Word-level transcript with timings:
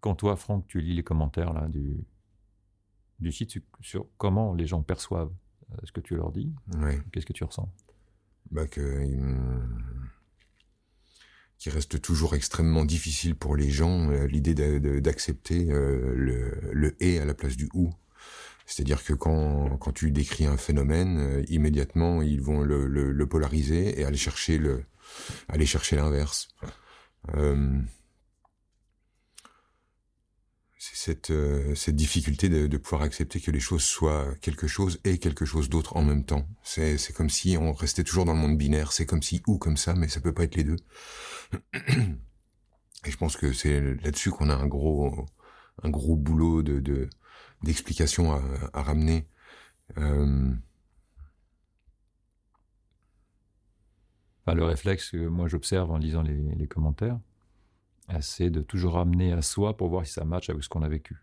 quand 0.00 0.14
toi, 0.14 0.36
Franck, 0.36 0.66
tu 0.66 0.80
lis 0.80 0.94
les 0.94 1.04
commentaires 1.04 1.52
là, 1.52 1.68
du, 1.68 2.04
du 3.18 3.32
site 3.32 3.58
sur, 3.80 4.06
comment 4.16 4.54
les 4.54 4.66
gens 4.66 4.82
perçoivent 4.82 5.32
euh, 5.72 5.76
ce 5.84 5.92
que 5.92 6.00
tu 6.00 6.16
leur 6.16 6.32
dis, 6.32 6.52
qu'est-ce 7.12 7.26
que 7.26 7.32
tu 7.32 7.44
ressens? 7.44 7.72
Bah 8.50 8.66
que 8.66 9.06
qui 11.58 11.70
reste 11.70 12.00
toujours 12.00 12.34
extrêmement 12.36 12.84
difficile 12.84 13.34
pour 13.34 13.56
les 13.56 13.68
gens 13.68 14.10
euh, 14.10 14.26
l'idée 14.26 14.54
d'accepter 15.00 15.70
euh, 15.70 16.14
le, 16.14 16.70
le 16.72 17.02
et 17.02 17.18
à 17.18 17.24
la 17.24 17.34
place 17.34 17.56
du 17.56 17.68
ou. 17.74 17.92
C'est-à-dire 18.64 19.02
que 19.02 19.12
quand, 19.12 19.76
quand 19.78 19.92
tu 19.92 20.12
décris 20.12 20.46
un 20.46 20.56
phénomène, 20.56 21.18
euh, 21.18 21.42
immédiatement 21.48 22.22
ils 22.22 22.40
vont 22.40 22.62
le, 22.62 22.86
le, 22.86 23.10
le 23.12 23.26
polariser 23.26 23.98
et 24.00 24.04
aller 24.04 24.16
chercher 24.16 24.58
le 24.58 24.84
aller 25.48 25.66
chercher 25.66 25.96
l'inverse. 25.96 26.48
C'est 30.80 30.94
cette, 30.96 31.30
euh, 31.30 31.74
cette 31.74 31.96
difficulté 31.96 32.48
de, 32.48 32.68
de 32.68 32.76
pouvoir 32.76 33.02
accepter 33.02 33.40
que 33.40 33.50
les 33.50 33.58
choses 33.60 33.82
soient 33.82 34.32
quelque 34.40 34.68
chose 34.68 35.00
et 35.04 35.18
quelque 35.18 35.44
chose 35.44 35.68
d'autre 35.68 35.96
en 35.96 36.02
même 36.04 36.24
temps. 36.24 36.46
C'est, 36.62 36.98
c'est 36.98 37.12
comme 37.12 37.30
si 37.30 37.56
on 37.58 37.72
restait 37.72 38.04
toujours 38.04 38.24
dans 38.24 38.32
le 38.32 38.38
monde 38.38 38.56
binaire. 38.56 38.92
C'est 38.92 39.06
comme 39.06 39.22
si 39.22 39.42
ou 39.48 39.58
comme 39.58 39.76
ça, 39.76 39.94
mais 39.94 40.08
ça 40.08 40.20
peut 40.20 40.32
pas 40.34 40.44
être 40.44 40.54
les 40.56 40.64
deux. 40.64 40.76
Et 43.04 43.10
je 43.10 43.16
pense 43.16 43.36
que 43.36 43.52
c'est 43.52 43.80
là-dessus 44.02 44.30
qu'on 44.30 44.50
a 44.50 44.54
un 44.54 44.66
gros, 44.66 45.26
un 45.82 45.90
gros 45.90 46.16
boulot 46.16 46.62
de, 46.62 46.80
de 46.80 47.08
d'explication 47.62 48.32
à, 48.32 48.42
à 48.72 48.82
ramener. 48.82 49.26
Euh, 49.98 50.52
Enfin, 54.46 54.56
Le 54.56 54.64
réflexe 54.64 55.10
que 55.10 55.26
moi 55.28 55.46
j'observe 55.48 55.90
en 55.92 55.98
lisant 55.98 56.22
les, 56.22 56.34
les 56.56 56.66
commentaires, 56.66 57.18
c'est 58.20 58.50
de 58.50 58.60
toujours 58.62 58.94
ramener 58.94 59.32
à 59.32 59.42
soi 59.42 59.76
pour 59.76 59.88
voir 59.88 60.06
si 60.06 60.12
ça 60.12 60.24
matche 60.24 60.50
avec 60.50 60.62
ce 60.64 60.68
qu'on 60.68 60.82
a 60.82 60.88
vécu. 60.88 61.16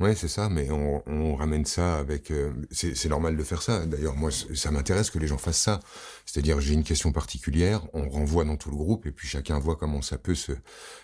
Ouais, 0.00 0.16
c'est 0.16 0.28
ça, 0.28 0.48
mais 0.48 0.70
on, 0.72 1.02
on 1.06 1.36
ramène 1.36 1.64
ça 1.64 1.98
avec. 1.98 2.32
euh, 2.32 2.52
c'est 2.72 3.08
normal 3.08 3.36
de 3.36 3.44
faire 3.44 3.62
ça. 3.62 3.86
D'ailleurs, 3.86 4.16
moi, 4.16 4.30
ça 4.32 4.72
m'intéresse 4.72 5.08
que 5.08 5.20
les 5.20 5.28
gens 5.28 5.38
fassent 5.38 5.60
ça. 5.62 5.78
C'est-à-dire, 6.26 6.60
j'ai 6.60 6.74
une 6.74 6.82
question 6.82 7.12
particulière, 7.12 7.86
on 7.92 8.08
renvoie 8.08 8.44
dans 8.44 8.56
tout 8.56 8.70
le 8.70 8.76
groupe, 8.76 9.06
et 9.06 9.12
puis 9.12 9.28
chacun 9.28 9.56
voit 9.60 9.76
comment 9.76 10.02
ça 10.02 10.18
peut 10.18 10.34
se, 10.34 10.50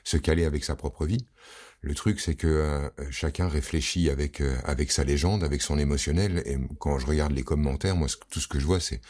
se 0.03 0.17
caler 0.17 0.45
avec 0.45 0.65
sa 0.65 0.75
propre 0.75 1.07
vie. 1.07 1.25
Le 1.83 1.95
truc, 1.95 2.21
c'est 2.21 2.35
que 2.35 2.49
euh, 2.49 2.89
chacun 3.11 3.49
réfléchit 3.49 4.11
avec 4.11 4.41
euh, 4.41 4.57
avec 4.65 4.91
sa 4.91 5.05
légende, 5.05 5.45
avec 5.45 5.63
son 5.63 5.79
émotionnel. 5.79 6.43
Et 6.45 6.59
quand 6.81 6.99
je 6.99 7.07
regarde 7.07 7.33
les 7.33 7.45
commentaires, 7.45 7.97
moi, 7.97 8.09
tout 8.29 8.41
ce 8.41 8.49
que 8.49 8.59
je 8.59 8.67
vois, 8.67 8.81
c'est 8.81 9.01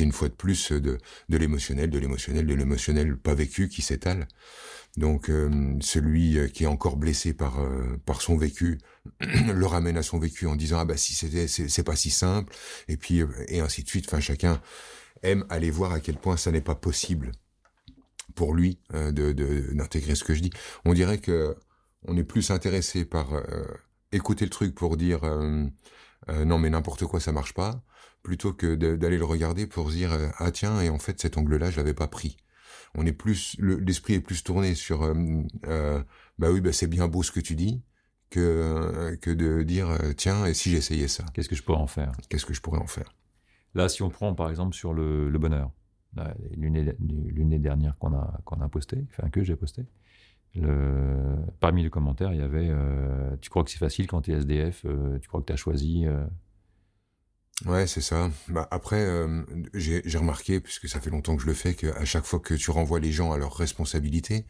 une 0.00 0.12
fois 0.12 0.28
de 0.28 0.34
plus 0.34 0.72
de 0.72 0.98
de 1.28 1.36
l'émotionnel, 1.36 1.90
de 1.90 1.98
l'émotionnel, 1.98 2.46
de 2.46 2.54
l'émotionnel 2.54 3.16
pas 3.18 3.34
vécu 3.34 3.68
qui 3.68 3.82
s'étale. 3.82 4.26
Donc, 4.96 5.28
euh, 5.28 5.76
celui 5.80 6.38
euh, 6.38 6.48
qui 6.48 6.64
est 6.64 6.66
encore 6.66 6.96
blessé 6.96 7.34
par 7.34 7.60
euh, 7.60 7.98
par 8.06 8.22
son 8.22 8.36
vécu 8.36 8.78
le 9.20 9.66
ramène 9.66 9.96
à 9.98 10.02
son 10.02 10.18
vécu 10.18 10.46
en 10.46 10.56
disant 10.56 10.78
ah 10.78 10.84
bah 10.84 10.96
si 10.96 11.14
c'était 11.14 11.48
c'est 11.48 11.82
pas 11.84 11.96
si 11.96 12.10
simple 12.10 12.54
et 12.88 12.96
puis 12.96 13.20
euh, 13.22 13.28
et 13.48 13.60
ainsi 13.60 13.82
de 13.82 13.88
suite. 13.88 14.06
Enfin, 14.08 14.20
chacun 14.20 14.60
aime 15.22 15.44
aller 15.50 15.70
voir 15.70 15.92
à 15.92 16.00
quel 16.00 16.16
point 16.16 16.36
ça 16.36 16.50
n'est 16.50 16.60
pas 16.60 16.74
possible 16.74 17.32
pour 18.34 18.54
lui 18.54 18.78
euh, 18.94 19.12
de 19.12 19.32
d'intégrer 19.74 20.14
ce 20.14 20.24
que 20.24 20.34
je 20.34 20.40
dis. 20.42 20.50
On 20.84 20.94
dirait 20.94 21.18
que 21.18 21.56
on 22.04 22.16
est 22.16 22.24
plus 22.24 22.50
intéressé 22.50 23.04
par 23.04 23.34
euh, 23.34 23.66
écouter 24.12 24.44
le 24.44 24.50
truc 24.50 24.74
pour 24.74 24.96
dire 24.96 25.22
non 26.28 26.58
mais 26.58 26.70
n'importe 26.70 27.04
quoi 27.06 27.20
ça 27.20 27.32
marche 27.32 27.54
pas 27.54 27.82
plutôt 28.22 28.52
que 28.52 28.74
d'aller 28.74 29.18
le 29.18 29.24
regarder 29.24 29.66
pour 29.66 29.90
se 29.90 29.96
dire 29.96 30.12
ah 30.38 30.50
tiens 30.50 30.80
et 30.80 30.88
en 30.88 30.98
fait 30.98 31.20
cet 31.20 31.36
angle-là 31.38 31.70
je 31.70 31.76
l'avais 31.76 31.94
pas 31.94 32.08
pris. 32.08 32.36
On 32.96 33.06
est 33.06 33.12
plus 33.12 33.56
le- 33.58 33.76
l'esprit 33.78 34.14
est 34.14 34.20
plus 34.20 34.42
tourné 34.42 34.74
sur 34.74 35.02
euh, 35.02 35.14
euh, 35.66 36.02
bah 36.38 36.50
oui 36.50 36.60
bah 36.60 36.72
c'est 36.72 36.86
bien 36.86 37.08
beau 37.08 37.22
ce 37.22 37.30
que 37.32 37.40
tu 37.40 37.54
dis 37.54 37.82
que 38.30 38.40
euh, 38.40 39.16
que 39.16 39.30
de 39.30 39.62
dire 39.62 39.88
tiens 40.16 40.46
et 40.46 40.54
si 40.54 40.70
j'essayais 40.70 41.08
ça? 41.08 41.24
Qu'est-ce 41.34 41.48
que 41.48 41.54
je 41.56 41.62
pourrais 41.62 41.78
en 41.78 41.86
faire? 41.86 42.12
Qu'est-ce 42.28 42.46
que 42.46 42.54
je 42.54 42.60
pourrais 42.60 42.80
en 42.80 42.86
faire? 42.86 43.14
Là, 43.74 43.88
si 43.88 44.02
on 44.02 44.08
prend 44.08 44.34
par 44.34 44.48
exemple 44.50 44.74
sur 44.74 44.94
le, 44.94 45.28
le 45.28 45.38
bonheur, 45.38 45.70
l'une 46.56 46.94
l'une 46.98 47.58
dernière 47.58 47.98
qu'on 47.98 48.14
a, 48.14 48.40
qu'on 48.44 48.60
a 48.60 48.68
posté, 48.68 49.04
enfin 49.10 49.28
que 49.28 49.44
j'ai 49.44 49.54
posté, 49.56 49.84
le, 50.54 51.36
parmi 51.60 51.82
les 51.82 51.90
commentaires, 51.90 52.32
il 52.32 52.38
y 52.40 52.42
avait 52.42 52.68
euh, 52.70 53.36
Tu 53.40 53.50
crois 53.50 53.64
que 53.64 53.70
c'est 53.70 53.78
facile 53.78 54.06
quand 54.06 54.22
tu 54.22 54.32
es 54.32 54.36
SDF 54.36 54.84
euh, 54.86 55.18
Tu 55.18 55.28
crois 55.28 55.40
que 55.40 55.46
tu 55.46 55.52
as 55.52 55.56
choisi 55.56 56.06
euh, 56.06 56.24
Ouais, 57.64 57.86
c'est 57.86 58.02
ça. 58.02 58.30
Bah 58.48 58.68
après, 58.70 59.00
euh, 59.00 59.42
j'ai 59.72 60.02
remarqué, 60.18 60.60
puisque 60.60 60.90
ça 60.90 61.00
fait 61.00 61.08
longtemps 61.08 61.36
que 61.36 61.42
je 61.42 61.46
le 61.46 61.54
fais, 61.54 61.72
qu'à 61.72 62.04
chaque 62.04 62.26
fois 62.26 62.38
que 62.38 62.52
tu 62.52 62.70
renvoies 62.70 63.00
les 63.00 63.12
gens 63.12 63.32
à 63.32 63.38
leurs 63.38 63.56
responsabilités, 63.56 64.44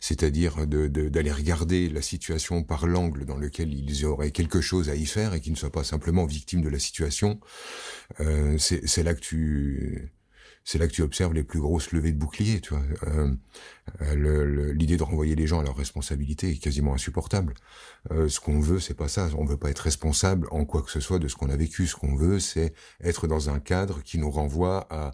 c'est-à-dire 0.00 0.66
de- 0.66 0.88
de- 0.88 1.10
d'aller 1.10 1.32
regarder 1.32 1.90
la 1.90 2.00
situation 2.00 2.62
par 2.62 2.86
l'angle 2.86 3.26
dans 3.26 3.36
lequel 3.36 3.74
ils 3.74 4.06
auraient 4.06 4.30
quelque 4.30 4.62
chose 4.62 4.88
à 4.88 4.94
y 4.94 5.04
faire 5.04 5.34
et 5.34 5.40
qu'ils 5.42 5.52
ne 5.52 5.58
soient 5.58 5.70
pas 5.72 5.84
simplement 5.84 6.24
victimes 6.24 6.62
de 6.62 6.70
la 6.70 6.78
situation, 6.78 7.40
euh, 8.20 8.58
c'est 8.58 9.02
là 9.02 9.14
que 9.14 9.20
tu 9.20 10.12
c'est 10.66 10.78
là 10.78 10.88
que 10.88 10.92
tu 10.92 11.02
observes 11.02 11.32
les 11.32 11.44
plus 11.44 11.60
grosses 11.60 11.92
levées 11.92 12.10
de 12.10 12.18
boucliers, 12.18 12.60
tu 12.60 12.74
vois. 12.74 12.82
Euh, 13.06 13.32
euh, 14.02 14.72
L'idée 14.72 14.96
de 14.96 15.02
renvoyer 15.04 15.36
les 15.36 15.46
gens 15.46 15.60
à 15.60 15.62
leurs 15.62 15.76
responsabilités 15.76 16.50
est 16.50 16.58
quasiment 16.58 16.92
insupportable. 16.92 17.54
Euh, 18.10 18.28
ce 18.28 18.40
qu'on 18.40 18.58
veut, 18.58 18.80
c'est 18.80 18.94
pas 18.94 19.06
ça. 19.06 19.28
On 19.38 19.44
veut 19.44 19.56
pas 19.56 19.70
être 19.70 19.78
responsable 19.78 20.48
en 20.50 20.64
quoi 20.64 20.82
que 20.82 20.90
ce 20.90 20.98
soit 20.98 21.20
de 21.20 21.28
ce 21.28 21.36
qu'on 21.36 21.50
a 21.50 21.56
vécu. 21.56 21.86
Ce 21.86 21.94
qu'on 21.94 22.16
veut, 22.16 22.40
c'est 22.40 22.74
être 23.00 23.28
dans 23.28 23.48
un 23.48 23.60
cadre 23.60 24.02
qui 24.02 24.18
nous 24.18 24.30
renvoie 24.30 24.88
à 24.90 25.12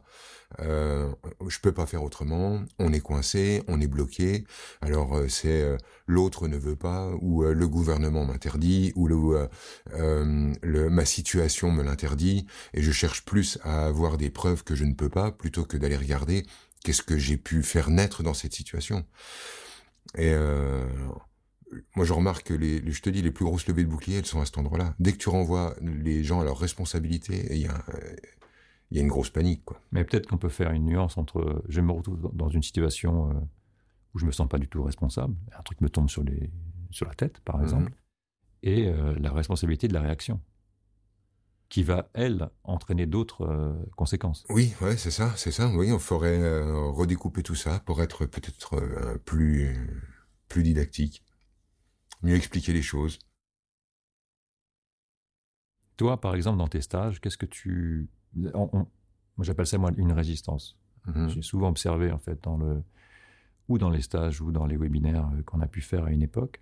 euh, 0.60 1.10
je 1.48 1.58
peux 1.60 1.72
pas 1.72 1.86
faire 1.86 2.02
autrement. 2.02 2.62
On 2.78 2.92
est 2.92 3.00
coincé, 3.00 3.62
on 3.68 3.80
est 3.80 3.86
bloqué. 3.86 4.44
Alors 4.80 5.16
euh, 5.16 5.28
c'est 5.28 5.62
euh, 5.62 5.76
l'autre 6.06 6.48
ne 6.48 6.56
veut 6.56 6.76
pas 6.76 7.10
ou 7.20 7.44
euh, 7.44 7.54
le 7.54 7.68
gouvernement 7.68 8.24
m'interdit 8.24 8.92
ou 8.96 9.06
le, 9.06 9.16
euh, 9.16 9.48
euh, 9.94 10.52
le 10.62 10.90
ma 10.90 11.04
situation 11.04 11.70
me 11.70 11.82
l'interdit 11.82 12.46
et 12.74 12.82
je 12.82 12.92
cherche 12.92 13.24
plus 13.24 13.58
à 13.62 13.86
avoir 13.86 14.18
des 14.18 14.30
preuves 14.30 14.64
que 14.64 14.74
je 14.74 14.84
ne 14.84 14.94
peux 14.94 15.08
pas 15.08 15.32
plutôt 15.32 15.64
que 15.64 15.76
d'aller 15.76 15.96
regarder 15.96 16.44
qu'est-ce 16.84 17.02
que 17.02 17.18
j'ai 17.18 17.36
pu 17.36 17.62
faire 17.62 17.90
naître 17.90 18.22
dans 18.22 18.34
cette 18.34 18.54
situation. 18.54 19.06
Et 20.18 20.34
moi, 21.94 22.04
je 22.04 22.12
remarque 22.12 22.48
que 22.48 22.54
les, 22.54 22.82
je 22.90 23.02
te 23.02 23.08
dis, 23.08 23.22
les 23.22 23.30
plus 23.30 23.44
grosses 23.44 23.66
levées 23.66 23.84
de 23.84 23.88
boucliers, 23.88 24.18
elles 24.18 24.26
sont 24.26 24.40
à 24.40 24.46
cet 24.46 24.58
endroit-là. 24.58 24.94
Dès 24.98 25.12
que 25.12 25.18
tu 25.18 25.28
renvoies 25.28 25.74
les 25.80 26.24
gens 26.24 26.40
à 26.40 26.44
leurs 26.44 26.58
responsabilités, 26.58 27.46
il 27.50 27.62
y 27.62 27.66
a, 27.66 27.84
il 28.92 28.96
y 28.96 28.98
a 28.98 29.02
une 29.02 29.08
grosse 29.08 29.30
panique, 29.30 29.64
quoi. 29.64 29.80
Mais 29.90 30.04
peut-être 30.04 30.26
qu'on 30.28 30.36
peut 30.36 30.50
faire 30.50 30.70
une 30.72 30.84
nuance 30.84 31.16
entre 31.16 31.64
je 31.66 31.80
me 31.80 31.92
retrouve 31.92 32.30
dans- 32.34 32.50
une 32.50 32.62
situation 32.62 33.30
euh, 33.30 33.34
où 34.14 34.18
je 34.18 34.26
me 34.26 34.32
sens 34.32 34.46
pas 34.48 34.58
du 34.58 34.68
tout 34.68 34.82
responsable, 34.82 35.34
un 35.58 35.62
truc 35.62 35.80
me 35.80 35.88
tombe 35.88 36.10
sur, 36.10 36.22
les, 36.22 36.50
sur 36.90 37.06
la 37.06 37.14
tête, 37.14 37.40
par 37.40 37.56
Mhm. 37.56 37.62
exemple, 37.62 37.92
et 38.62 38.88
euh, 38.88 39.14
la 39.18 39.32
responsabilité 39.32 39.88
de 39.88 39.94
la 39.94 40.02
réaction, 40.02 40.42
qui 41.70 41.82
va, 41.82 42.10
elle, 42.12 42.50
entraîner 42.64 43.06
d'autres 43.06 43.46
euh, 43.46 43.72
conséquences. 43.96 44.44
Oui, 44.50 44.74
ouais, 44.82 44.98
c'est 44.98 45.10
ça, 45.10 45.32
c'est 45.36 45.52
ça. 45.52 45.70
Oui, 45.74 45.90
on 45.90 45.98
euh, 46.42 46.90
redécouper 46.90 47.42
tout 47.42 47.54
ça 47.54 47.80
pour 47.86 48.02
être 48.02 48.26
peut-être 48.26 49.18
plus, 49.24 49.74
plus 50.48 50.62
didactique, 50.62 51.24
mieux 52.22 52.34
expliquer 52.36 52.74
les 52.74 52.82
choses. 52.82 53.18
Toi, 55.96 56.20
par 56.20 56.34
exemple, 56.34 56.58
dans 56.58 56.68
tes 56.68 56.82
stages, 56.82 57.22
qu'est-ce 57.22 57.38
que 57.38 57.46
tu... 57.46 58.10
on- 58.54 58.70
on- 58.72 58.86
moi, 59.36 59.44
j'appelle 59.44 59.66
ça, 59.66 59.78
moi, 59.78 59.90
une 59.96 60.12
résistance. 60.12 60.76
Mhm. 61.06 61.28
J'ai 61.30 61.42
souvent 61.42 61.68
observé, 61.68 62.12
en 62.12 62.18
fait, 62.18 62.42
dans 62.42 62.56
le, 62.56 62.82
ou 63.68 63.78
dans 63.78 63.90
les 63.90 64.02
stages 64.02 64.40
ou 64.40 64.52
dans 64.52 64.66
les 64.66 64.76
webinaires 64.76 65.28
euh, 65.34 65.42
qu'on 65.42 65.60
a 65.60 65.66
pu 65.66 65.80
faire 65.80 66.04
à 66.04 66.10
une 66.12 66.22
époque, 66.22 66.60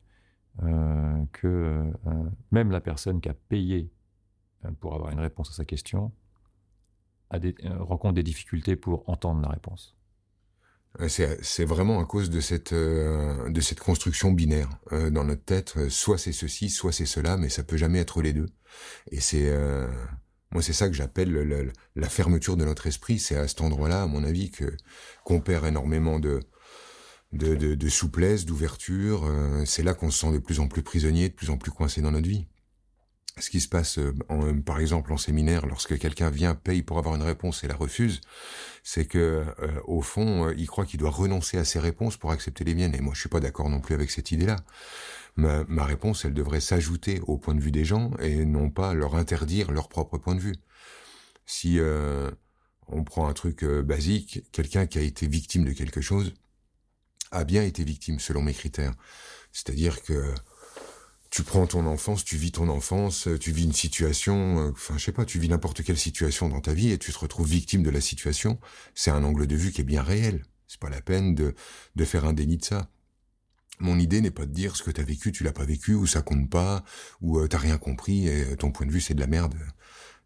euh, 0.62 1.24
que 1.32 1.46
euh, 2.06 2.24
même 2.50 2.70
la 2.70 2.80
personne 2.80 3.20
qui 3.20 3.28
a 3.28 3.34
payé 3.34 3.90
pour 4.80 4.94
avoir 4.94 5.10
une 5.10 5.20
réponse 5.20 5.50
à 5.50 5.54
sa 5.54 5.64
question 5.64 6.12
a 7.30 7.38
des, 7.38 7.54
rencontre 7.78 8.14
des 8.14 8.22
difficultés 8.22 8.76
pour 8.76 9.08
entendre 9.08 9.40
la 9.40 9.48
réponse. 9.48 9.96
C'est 11.06 11.64
vraiment 11.64 12.00
à 12.00 12.04
cause 12.04 12.30
de 12.30 12.40
cette 12.40 12.72
euh, 12.72 13.48
de 13.48 13.60
cette 13.60 13.78
construction 13.78 14.32
binaire 14.32 14.68
euh, 14.92 15.08
dans 15.10 15.22
notre 15.24 15.44
tête. 15.44 15.88
Soit 15.88 16.18
c'est 16.18 16.32
ceci, 16.32 16.68
soit 16.68 16.90
c'est 16.90 17.06
cela, 17.06 17.36
mais 17.36 17.48
ça 17.48 17.62
peut 17.62 17.76
jamais 17.76 18.00
être 18.00 18.20
les 18.22 18.32
deux. 18.32 18.48
Et 19.12 19.20
c'est 19.20 19.48
euh, 19.48 19.86
moi 20.52 20.62
c'est 20.62 20.72
ça 20.72 20.88
que 20.88 20.94
j'appelle 20.94 21.30
le- 21.32 21.44
le- 21.44 21.72
la 21.96 22.08
fermeture 22.08 22.56
de 22.56 22.64
notre 22.64 22.86
esprit. 22.86 23.18
C'est 23.18 23.36
à 23.36 23.48
cet 23.48 23.60
endroit-là, 23.60 24.02
à 24.02 24.06
mon 24.06 24.24
avis, 24.24 24.50
que 24.50 24.76
qu'on 25.24 25.40
perd 25.40 25.66
énormément 25.66 26.18
de 26.20 26.40
de, 27.32 27.54
de, 27.54 27.88
souplesse, 27.88 28.44
d'ouverture. 28.44 29.24
Euh, 29.24 29.64
c'est 29.64 29.82
là 29.82 29.94
qu'on 29.94 30.10
se 30.10 30.18
sent 30.20 30.32
de 30.32 30.38
plus 30.38 30.60
en 30.60 30.68
plus 30.68 30.82
prisonnier, 30.82 31.28
de 31.28 31.34
plus 31.34 31.50
en 31.50 31.58
plus 31.58 31.70
coincé 31.70 32.00
dans 32.02 32.10
notre 32.10 32.28
vie. 32.28 32.46
Ce 33.38 33.48
qui 33.48 33.60
se 33.60 33.68
passe, 33.68 33.98
euh, 33.98 34.12
par 34.66 34.80
exemple, 34.80 35.12
en 35.12 35.16
séminaire, 35.16 35.64
lorsque 35.66 35.96
quelqu'un 35.98 36.30
vient, 36.30 36.54
paye 36.54 36.82
pour 36.82 36.98
avoir 36.98 37.14
une 37.14 37.22
réponse 37.22 37.64
et 37.64 37.68
la 37.68 37.76
refuse, 37.76 38.20
c'est 38.82 39.06
que 39.06 39.18
euh, 39.60 39.80
au 39.86 40.02
fond, 40.02 40.50
il 40.50 40.66
croit 40.66 40.84
qu'il 40.84 40.98
doit 41.00 41.10
renoncer 41.10 41.56
à 41.56 41.64
ses 41.64 41.78
réponses 41.78 42.16
pour 42.16 42.32
accepter 42.32 42.64
les 42.64 42.74
miennes. 42.74 42.94
Et 42.94 43.00
moi, 43.00 43.14
je 43.14 43.20
suis 43.20 43.28
pas 43.30 43.40
d'accord 43.40 43.70
non 43.70 43.80
plus 43.80 43.94
avec 43.94 44.10
cette 44.10 44.32
idée-là. 44.32 44.56
Ma, 45.36 45.64
ma 45.68 45.84
réponse, 45.84 46.24
elle 46.24 46.34
devrait 46.34 46.60
s'ajouter 46.60 47.20
au 47.26 47.38
point 47.38 47.54
de 47.54 47.60
vue 47.60 47.70
des 47.70 47.84
gens 47.84 48.10
et 48.18 48.44
non 48.44 48.70
pas 48.70 48.94
leur 48.94 49.14
interdire 49.14 49.70
leur 49.70 49.88
propre 49.88 50.18
point 50.18 50.34
de 50.34 50.40
vue. 50.40 50.56
Si 51.46 51.78
euh, 51.78 52.30
on 52.88 53.04
prend 53.04 53.28
un 53.28 53.32
truc 53.32 53.64
euh, 53.64 53.82
basique, 53.82 54.44
quelqu'un 54.52 54.86
qui 54.86 54.98
a 54.98 55.02
été 55.02 55.26
victime 55.26 55.64
de 55.64 55.72
quelque 55.72 56.00
chose 56.00 56.34
a 57.30 57.44
bien 57.44 57.62
été 57.62 57.84
victime 57.84 58.18
selon 58.18 58.42
mes 58.42 58.54
critères. 58.54 58.94
C'est-à-dire 59.52 60.02
que 60.02 60.34
tu 61.30 61.44
prends 61.44 61.66
ton 61.66 61.86
enfance, 61.86 62.24
tu 62.24 62.36
vis 62.36 62.50
ton 62.50 62.68
enfance, 62.68 63.28
tu 63.38 63.52
vis 63.52 63.64
une 63.64 63.72
situation, 63.72 64.68
enfin 64.70 64.98
je 64.98 65.04
sais 65.04 65.12
pas, 65.12 65.24
tu 65.24 65.38
vis 65.38 65.48
n'importe 65.48 65.84
quelle 65.84 65.98
situation 65.98 66.48
dans 66.48 66.60
ta 66.60 66.74
vie 66.74 66.90
et 66.90 66.98
tu 66.98 67.12
te 67.12 67.18
retrouves 67.18 67.48
victime 67.48 67.84
de 67.84 67.90
la 67.90 68.00
situation. 68.00 68.58
C'est 68.94 69.12
un 69.12 69.22
angle 69.22 69.46
de 69.46 69.54
vue 69.54 69.70
qui 69.70 69.80
est 69.80 69.84
bien 69.84 70.02
réel. 70.02 70.44
C'est 70.66 70.80
pas 70.80 70.90
la 70.90 71.00
peine 71.00 71.34
de, 71.34 71.54
de 71.94 72.04
faire 72.04 72.24
un 72.24 72.32
déni 72.32 72.56
de 72.56 72.64
ça. 72.64 72.90
Mon 73.80 73.98
idée 73.98 74.20
n'est 74.20 74.30
pas 74.30 74.46
de 74.46 74.52
dire 74.52 74.76
ce 74.76 74.82
que 74.82 74.90
t'as 74.90 75.02
vécu, 75.02 75.32
tu 75.32 75.42
l'as 75.42 75.52
pas 75.52 75.64
vécu, 75.64 75.94
ou 75.94 76.06
ça 76.06 76.22
compte 76.22 76.48
pas, 76.48 76.84
ou 77.20 77.38
euh, 77.38 77.48
t'as 77.48 77.58
rien 77.58 77.78
compris 77.78 78.28
et 78.28 78.56
ton 78.56 78.70
point 78.70 78.86
de 78.86 78.92
vue 78.92 79.00
c'est 79.00 79.14
de 79.14 79.20
la 79.20 79.26
merde. 79.26 79.54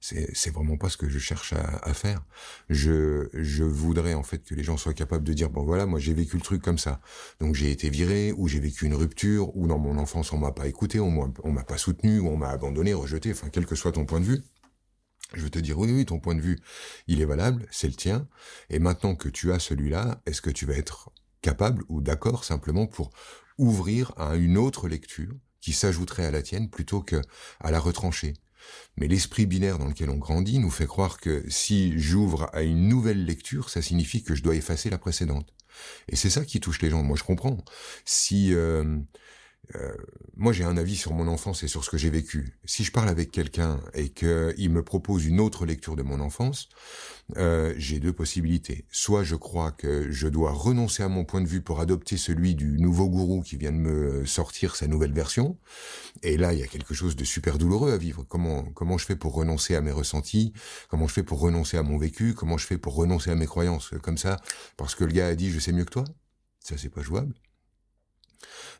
C'est 0.01 0.51
vraiment 0.51 0.77
pas 0.77 0.91
ce 0.91 0.99
que 0.99 1.09
je 1.09 1.19
cherche 1.19 1.55
à, 1.55 1.95
faire. 1.95 2.23
Je, 2.69 3.31
je 3.33 3.65
voudrais 3.65 4.13
en 4.13 4.23
fait 4.23 4.45
que 4.45 4.55
les 4.55 4.63
gens 4.63 4.77
soient 4.77 4.93
capables 4.93 5.25
de 5.25 5.33
dire 5.33 5.49
bon 5.49 5.65
voilà 5.65 5.87
moi 5.87 5.99
j'ai 5.99 6.13
vécu 6.13 6.37
le 6.37 6.43
truc 6.43 6.61
comme 6.61 6.77
ça. 6.77 7.01
Donc 7.41 7.55
j'ai 7.55 7.71
été 7.71 7.89
viré 7.89 8.31
ou 8.37 8.47
j'ai 8.47 8.61
vécu 8.61 8.85
une 8.85 8.95
rupture 8.95 9.57
ou 9.57 9.67
dans 9.67 9.79
mon 9.79 9.97
enfance 9.97 10.35
on 10.35 10.39
m'a 10.39 10.53
pas 10.53 10.67
écouté, 10.67 11.01
on 11.01 11.11
m'a 11.11 11.65
pas 11.65 11.79
soutenu 11.79 12.19
ou 12.19 12.29
on 12.29 12.37
m'a 12.37 12.51
abandonné, 12.51 12.93
rejeté. 12.93 13.33
Enfin 13.33 13.49
quel 13.51 13.65
que 13.65 13.77
soit 13.77 13.93
ton 13.93 14.05
point 14.05 14.21
de 14.21 14.27
vue. 14.27 14.43
Je 15.33 15.41
veux 15.41 15.51
te 15.51 15.59
dire, 15.59 15.79
oui, 15.79 15.91
oui, 15.91 16.05
ton 16.05 16.21
point 16.21 16.35
de 16.35 16.41
vue, 16.41 16.59
il 17.07 17.21
est 17.21 17.25
valable, 17.25 17.67
c'est 17.71 17.89
le 17.89 17.95
tien. 17.95 18.29
Et 18.71 18.79
maintenant 18.79 19.17
que 19.17 19.29
tu 19.29 19.53
as 19.53 19.59
celui-là, 19.59 20.21
est-ce 20.27 20.43
que 20.43 20.51
tu 20.51 20.67
vas 20.67 20.75
être 20.75 21.11
capable 21.43 21.85
ou 21.89 22.01
d'accord 22.01 22.45
simplement 22.45 22.87
pour 22.87 23.11
ouvrir 23.59 24.13
à 24.17 24.37
une 24.37 24.59
autre 24.59 24.89
lecture 24.89 25.35
qui 25.61 25.73
s'ajouterait 25.73 26.27
à 26.27 26.31
la 26.31 26.43
tienne 26.43 26.69
plutôt 26.69 27.01
que 27.01 27.21
à 27.61 27.71
la 27.71 27.81
retrancher 27.81 28.35
mais 28.97 29.09
l'esprit 29.09 29.47
binaire 29.47 29.79
dans 29.79 29.89
lequel 29.89 30.11
on 30.11 30.17
grandit 30.17 30.59
nous 30.59 30.71
fait 30.71 30.87
croire 30.87 31.19
que 31.19 31.45
si 31.49 31.99
j'ouvre 31.99 32.49
à 32.53 32.63
une 32.63 32.89
nouvelle 32.89 33.25
lecture, 33.25 33.71
ça 33.71 33.83
signifie 33.83 34.23
que 34.23 34.35
je 34.35 34.43
dois 34.43 34.55
effacer 34.55 34.91
la 34.91 34.99
précédente. 34.99 35.53
Et 36.09 36.17
c'est 36.17 36.31
ça 36.31 36.45
qui 36.45 36.61
touche 36.61 36.81
les 36.83 36.91
gens. 36.91 37.03
Moi, 37.03 37.17
je 37.17 37.25
comprends. 37.25 37.59
Si 38.05 38.55
euh, 38.55 38.99
euh, 39.77 39.95
moi, 40.37 40.53
j'ai 40.53 40.65
un 40.65 40.77
avis 40.77 40.97
sur 40.97 41.13
mon 41.13 41.29
enfance 41.29 41.63
et 41.63 41.69
sur 41.69 41.85
ce 41.85 41.91
que 41.91 41.97
j'ai 41.97 42.11
vécu. 42.11 42.59
Si 42.65 42.85
je 42.85 42.93
parle 42.93 43.09
avec 43.09 43.31
quelqu'un 43.31 43.81
et 43.95 44.11
qu'il 44.11 44.71
me 44.71 44.83
propose 44.83 45.25
une 45.27 45.41
autre 45.41 45.65
lecture 45.65 45.97
de 45.97 46.03
mon 46.03 46.21
enfance, 46.21 46.69
euh, 47.37 47.73
j'ai 47.77 48.01
deux 48.01 48.13
possibilités. 48.13 48.85
Soit 48.91 49.23
je 49.23 49.37
crois 49.37 49.73
que 49.73 50.11
je 50.11 50.29
dois 50.29 50.53
renoncer 50.53 51.03
à 51.03 51.09
mon 51.09 51.25
point 51.25 51.41
de 51.41 51.47
vue 51.47 51.63
pour 51.63 51.81
adopter 51.81 52.17
celui 52.17 52.55
du 52.55 52.79
nouveau 52.79 53.09
gourou 53.09 53.43
qui 53.43 53.57
vient 53.57 53.73
de 53.73 53.77
me 53.77 54.27
sortir 54.27 54.77
sa 54.77 54.87
nouvelle 54.87 55.13
version. 55.13 55.57
Et 56.23 56.37
là, 56.37 56.53
il 56.53 56.61
y 56.61 56.63
a 56.63 56.67
quelque 56.67 56.95
chose 56.95 57.17
de 57.17 57.25
super 57.25 57.59
douloureux 57.59 57.93
à 57.93 57.97
vivre. 57.97 58.25
Comment 58.29 58.65
comment 58.65 58.99
je 58.99 59.07
fais 59.07 59.17
pour 59.17 59.35
renoncer 59.35 59.75
à 59.77 59.81
mes 59.81 59.93
ressentis? 59.93 60.53
Comment 60.89 61.07
je 61.09 61.15
fais 61.15 61.23
pour 61.23 61.41
renoncer 61.41 61.77
à 61.77 61.83
mon 61.83 61.97
vécu? 61.97 62.35
Comment 62.35 62.59
je 62.59 62.67
fais 62.67 62.79
pour 62.79 62.95
renoncer 62.95 63.31
à 63.31 63.35
mes 63.35 63.47
croyances? 63.47 63.95
Comme 64.03 64.19
ça 64.19 64.41
Parce 64.77 64.95
que 64.95 65.05
le 65.05 65.13
gars 65.13 65.29
a 65.29 65.35
dit 65.35 65.51
je 65.51 65.59
sais 65.59 65.73
mieux 65.73 65.85
que 65.85 65.91
toi. 65.91 66.05
Ça, 66.61 66.77
c'est 66.79 66.89
pas 66.89 67.03
jouable. 67.03 67.35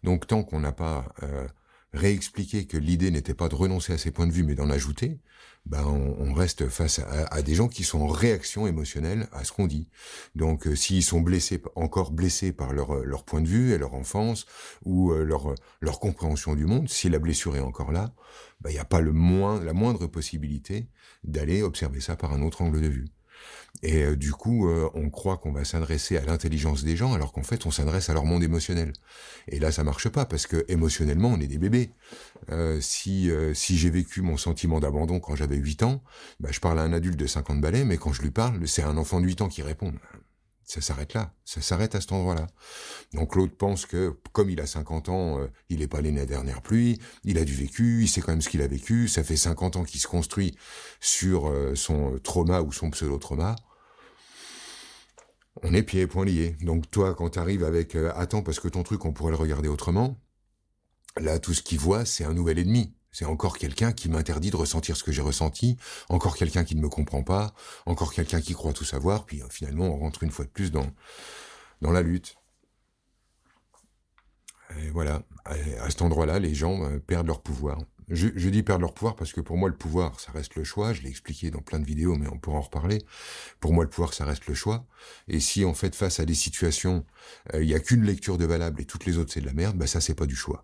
Donc 0.03 0.27
tant 0.27 0.43
qu'on 0.43 0.61
n'a 0.61 0.73
pas 0.73 1.13
euh, 1.23 1.47
réexpliqué 1.93 2.67
que 2.67 2.77
l'idée 2.77 3.11
n'était 3.11 3.35
pas 3.35 3.49
de 3.49 3.55
renoncer 3.55 3.93
à 3.93 3.99
ses 3.99 4.11
points 4.11 4.27
de 4.27 4.33
vue, 4.33 4.43
mais 4.43 4.55
d'en 4.55 4.71
ajouter, 4.71 5.21
ben 5.67 5.85
on, 5.85 6.35
reste 6.35 6.69
face 6.69 6.99
à, 6.99 7.41
des 7.41 7.55
gens 7.55 7.69
qui 7.69 7.85
sont 7.85 8.01
en 8.01 8.07
réaction 8.07 8.67
émotionnelle 8.67 9.29
à 9.33 9.45
ce 9.45 9.53
qu'on 9.53 9.67
dit. 9.67 9.89
Donc 10.35 10.67
euh, 10.67 10.77
s'ils 10.77 11.03
sont 11.03 11.21
blessés, 11.21 11.63
encore 11.75 12.11
blessés 12.11 12.53
par 12.53 12.73
leur, 12.73 12.95
euh, 12.95 13.05
leur 13.05 13.25
point 13.25 13.41
de 13.41 13.49
vue 13.49 13.73
et 13.73 13.79
leur 13.79 13.95
enfance 13.95 14.47
ou 14.85 15.13
leur, 15.13 15.55
leur 15.81 16.01
compréhension 16.01 16.55
du 16.55 16.67
monde, 16.67 16.89
si 16.91 17.09
la 17.09 17.19
blessure 17.19 17.57
est 17.57 17.61
encore 17.61 17.93
là, 17.93 18.13
ben, 18.61 18.71
il 18.71 18.75
n'y 18.75 18.79
a 18.79 18.85
pas 18.85 19.01
le 19.01 19.13
moins, 19.13 19.63
la 19.63 19.73
moindre 19.73 20.07
possibilité 20.07 20.89
d'aller 21.23 21.63
observer 21.63 22.01
ça 22.01 22.17
par 22.17 22.33
un 22.33 22.43
autre 22.43 22.61
angle 22.61 22.81
de 22.81 22.89
vue. 22.89 23.07
Et 23.83 24.03
euh, 24.03 24.17
du 24.17 24.33
coup, 24.33 24.69
euh, 24.69 24.89
on 24.95 25.11
croit 25.11 25.37
qu'on 25.37 25.53
va 25.53 25.65
s'adresser 25.65 26.17
à 26.17 26.25
l'intelligence 26.25 26.85
des 26.85 26.97
gens, 26.97 27.13
alors 27.13 27.33
qu'en 27.33 27.43
fait, 27.43 27.67
on 27.67 27.71
s'adresse 27.71 28.09
à 28.09 28.15
leur 28.15 28.25
monde 28.25 28.43
émotionnel. 28.43 28.93
Et 29.49 29.59
là, 29.59 29.73
ça 29.73 29.85
marche 29.85 30.09
pas, 30.09 30.25
parce 30.25 30.47
que 30.47 30.65
émotionnellement, 30.69 31.29
on 31.29 31.41
est 31.41 31.47
des 31.47 31.59
bébés. 31.59 31.91
Euh, 32.51 32.81
si 32.81 33.31
si 33.55 33.77
j'ai 33.77 33.91
vécu 33.91 34.23
mon 34.23 34.37
sentiment 34.37 34.81
d'abandon 34.81 35.21
quand 35.21 35.37
j'avais 35.37 35.57
8 35.57 35.83
ans, 35.83 36.03
bah, 36.41 36.51
je 36.53 36.61
parle 36.61 36.79
à 36.79 36.83
un 36.83 36.93
adulte 36.93 37.19
de 37.19 37.27
50 37.27 37.61
balais, 37.61 37.85
mais 37.85 37.99
quand 37.99 38.13
je 38.13 38.23
lui 38.23 38.31
parle, 38.31 38.67
c'est 38.67 38.83
un 38.83 38.97
enfant 38.97 39.21
de 39.21 39.27
8 39.27 39.43
ans 39.43 39.49
qui 39.49 39.63
répond 39.63 39.93
ça 40.65 40.81
s'arrête 40.81 41.15
là, 41.15 41.33
ça 41.45 41.61
s'arrête 41.61 41.95
à 41.95 42.01
cet 42.01 42.13
endroit-là. 42.13 42.47
Donc 43.13 43.37
l'autre 43.37 43.57
pense 43.57 43.87
que 43.87 44.17
comme 44.33 44.51
il 44.51 44.61
a 44.61 44.67
50 44.67 45.09
ans, 45.09 45.41
euh, 45.41 45.47
il 45.69 45.81
n'est 45.81 45.89
pas 45.89 46.03
né 46.03 46.11
la 46.11 46.27
dernière 46.27 46.63
pluie, 46.63 46.99
il 47.25 47.39
a 47.39 47.45
du 47.45 47.55
vécu, 47.55 48.03
il 48.03 48.09
sait 48.09 48.21
quand 48.21 48.33
même 48.33 48.41
ce 48.41 48.49
qu'il 48.49 48.63
a 48.63 48.67
vécu, 48.67 49.09
ça 49.09 49.23
fait 49.23 49.37
50 49.37 49.77
ans 49.77 49.85
qu'il 49.85 50.01
se 50.01 50.07
construit 50.07 50.57
sur 51.01 51.49
euh, 51.49 51.75
son 51.75 52.19
trauma 52.23 52.63
ou 52.63 52.73
son 52.73 52.91
pseudo-trauma. 52.91 53.57
On 55.63 55.73
est 55.73 55.83
pieds 55.83 56.03
et 56.03 56.07
poings 56.07 56.25
liés. 56.25 56.57
Donc 56.63 56.91
toi, 56.91 57.15
quand 57.15 57.31
tu 57.31 57.39
arrives 57.39 57.63
avec 57.65 57.95
euh, 57.95 58.13
attends 58.17 58.43
parce 58.43 58.61
que 58.61 58.69
ton 58.69 58.83
truc 58.83 59.05
on 59.05 59.13
pourrait 59.13 59.33
le 59.33 59.37
regarder 59.37 59.69
autrement, 59.69 60.19
là 61.19 61.39
tout 61.39 61.55
ce 61.55 61.63
qu'il 61.63 61.79
voit 61.79 62.05
c'est 62.05 62.25
un 62.25 62.35
nouvel 62.35 62.59
ennemi. 62.59 62.95
C'est 63.15 63.27
encore 63.27 63.57
quelqu'un 63.59 63.93
qui 63.93 64.09
m'interdit 64.09 64.51
de 64.51 64.57
ressentir 64.57 64.97
ce 64.97 65.05
que 65.05 65.13
j'ai 65.13 65.23
ressenti, 65.23 65.77
encore 66.09 66.37
quelqu'un 66.37 66.65
qui 66.65 66.75
ne 66.75 66.81
me 66.81 66.89
comprend 66.89 67.23
pas, 67.23 67.55
encore 67.87 68.13
quelqu'un 68.13 68.41
qui 68.41 68.55
croit 68.55 68.73
tout 68.73 68.85
savoir, 68.85 69.25
puis 69.25 69.41
euh, 69.41 69.47
finalement 69.49 69.87
on 69.87 69.99
rentre 69.99 70.25
une 70.25 70.33
fois 70.33 70.45
de 70.45 70.51
plus 70.51 70.73
dans, 70.73 70.87
dans 71.81 71.93
la 71.93 72.03
lutte. 72.03 72.35
Et 74.81 74.91
voilà, 74.91 75.23
à 75.45 75.91
cet 75.91 76.03
endroit-là, 76.03 76.41
les 76.41 76.57
gens 76.57 76.85
euh, 76.85 76.99
perdent 76.99 77.29
leur 77.29 77.41
pouvoir. 77.41 77.79
Je, 78.09 78.29
je, 78.35 78.49
dis 78.49 78.65
perdre 78.65 78.81
leur 78.83 78.95
pouvoir 78.95 79.15
parce 79.15 79.33
que 79.33 79.41
pour 79.41 79.57
moi 79.57 79.69
le 79.69 79.77
pouvoir, 79.77 80.19
ça 80.19 80.33
reste 80.33 80.57
le 80.57 80.65
choix. 80.65 80.93
Je 80.93 81.03
l'ai 81.03 81.09
expliqué 81.09 81.53
dans 81.53 81.61
plein 81.61 81.79
de 81.79 81.87
vidéos, 81.87 82.17
mais 82.17 82.27
on 82.27 82.39
pourra 82.39 82.59
en 82.59 82.63
reparler. 82.63 82.99
Pour 83.61 83.73
moi, 83.73 83.85
le 83.85 83.91
pouvoir, 83.91 84.13
ça 84.13 84.25
reste 84.25 84.49
le 84.49 84.55
choix. 84.55 84.87
Et 85.29 85.39
si 85.39 85.65
en 85.65 85.73
fait 85.75 85.95
face 85.95 86.19
à 86.19 86.25
des 86.25 86.35
situations, 86.35 87.07
euh, 87.55 87.63
il 87.63 87.69
n'y 87.69 87.75
a 87.75 87.81
qu'une 87.81 88.03
lecture 88.03 88.39
de 88.39 88.45
valable 88.45 88.81
et 88.81 88.85
toutes 88.85 89.07
les 89.07 89.19
autres 89.19 89.33
c'est 89.33 89.41
de 89.41 89.47
la 89.47 89.55
merde, 89.55 89.77
bah 89.77 89.87
ça 89.87 90.01
c'est 90.01 90.15
pas 90.15 90.27
du 90.27 90.35
choix. 90.35 90.63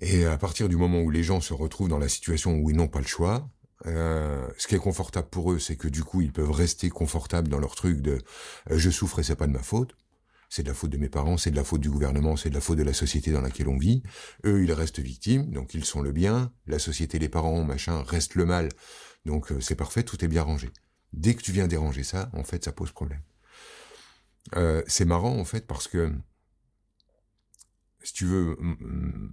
Et 0.00 0.26
à 0.26 0.38
partir 0.38 0.68
du 0.68 0.76
moment 0.76 1.00
où 1.00 1.10
les 1.10 1.22
gens 1.22 1.40
se 1.40 1.52
retrouvent 1.52 1.88
dans 1.88 1.98
la 1.98 2.08
situation 2.08 2.56
où 2.58 2.70
ils 2.70 2.76
n'ont 2.76 2.88
pas 2.88 3.00
le 3.00 3.06
choix, 3.06 3.50
euh, 3.86 4.46
ce 4.58 4.66
qui 4.66 4.74
est 4.74 4.78
confortable 4.78 5.28
pour 5.28 5.52
eux, 5.52 5.58
c'est 5.58 5.76
que 5.76 5.88
du 5.88 6.04
coup, 6.04 6.20
ils 6.20 6.32
peuvent 6.32 6.50
rester 6.50 6.88
confortables 6.88 7.48
dans 7.48 7.58
leur 7.58 7.74
truc 7.74 8.00
de 8.00 8.18
euh, 8.70 8.78
je 8.78 8.90
souffre 8.90 9.18
et 9.20 9.22
c'est 9.22 9.36
pas 9.36 9.46
de 9.46 9.52
ma 9.52 9.62
faute. 9.62 9.96
C'est 10.50 10.62
de 10.62 10.68
la 10.68 10.74
faute 10.74 10.90
de 10.90 10.96
mes 10.96 11.10
parents, 11.10 11.36
c'est 11.36 11.50
de 11.50 11.56
la 11.56 11.64
faute 11.64 11.82
du 11.82 11.90
gouvernement, 11.90 12.36
c'est 12.36 12.48
de 12.48 12.54
la 12.54 12.62
faute 12.62 12.78
de 12.78 12.82
la 12.82 12.94
société 12.94 13.32
dans 13.32 13.42
laquelle 13.42 13.68
on 13.68 13.76
vit. 13.76 14.02
Eux, 14.46 14.64
ils 14.64 14.72
restent 14.72 14.98
victimes, 14.98 15.50
donc 15.50 15.74
ils 15.74 15.84
sont 15.84 16.00
le 16.00 16.10
bien. 16.10 16.52
La 16.66 16.78
société, 16.78 17.18
les 17.18 17.28
parents, 17.28 17.64
machin, 17.64 18.02
restent 18.02 18.34
le 18.34 18.46
mal. 18.46 18.70
Donc 19.26 19.52
euh, 19.52 19.60
c'est 19.60 19.74
parfait, 19.74 20.04
tout 20.04 20.24
est 20.24 20.28
bien 20.28 20.42
rangé. 20.42 20.70
Dès 21.12 21.34
que 21.34 21.42
tu 21.42 21.52
viens 21.52 21.66
déranger 21.66 22.02
ça, 22.02 22.30
en 22.32 22.44
fait, 22.44 22.64
ça 22.64 22.72
pose 22.72 22.92
problème. 22.92 23.20
Euh, 24.56 24.82
c'est 24.86 25.04
marrant 25.04 25.36
en 25.36 25.44
fait 25.44 25.66
parce 25.66 25.88
que 25.88 26.10
si 28.08 28.14
tu 28.14 28.24
veux, 28.24 28.56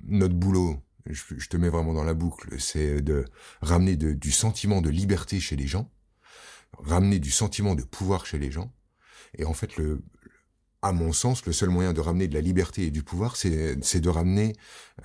notre 0.05 0.35
boulot, 0.35 0.83
je, 1.05 1.47
te 1.47 1.55
mets 1.55 1.69
vraiment 1.69 1.93
dans 1.93 2.03
la 2.03 2.13
boucle, 2.13 2.59
c'est 2.59 3.01
de 3.01 3.23
ramener 3.61 3.95
du 3.95 4.31
sentiment 4.31 4.81
de 4.81 4.89
liberté 4.89 5.39
chez 5.39 5.55
les 5.55 5.65
gens, 5.65 5.89
ramener 6.79 7.19
du 7.19 7.31
sentiment 7.31 7.73
de 7.73 7.83
pouvoir 7.83 8.25
chez 8.25 8.37
les 8.37 8.51
gens. 8.51 8.73
Et 9.37 9.45
en 9.45 9.53
fait, 9.53 9.77
le, 9.77 10.03
à 10.81 10.91
mon 10.91 11.13
sens, 11.13 11.45
le 11.45 11.53
seul 11.53 11.69
moyen 11.69 11.93
de 11.93 12.01
ramener 12.01 12.27
de 12.27 12.33
la 12.33 12.41
liberté 12.41 12.87
et 12.87 12.91
du 12.91 13.01
pouvoir, 13.01 13.37
c'est 13.37 13.77
de 14.01 14.09
ramener 14.09 14.51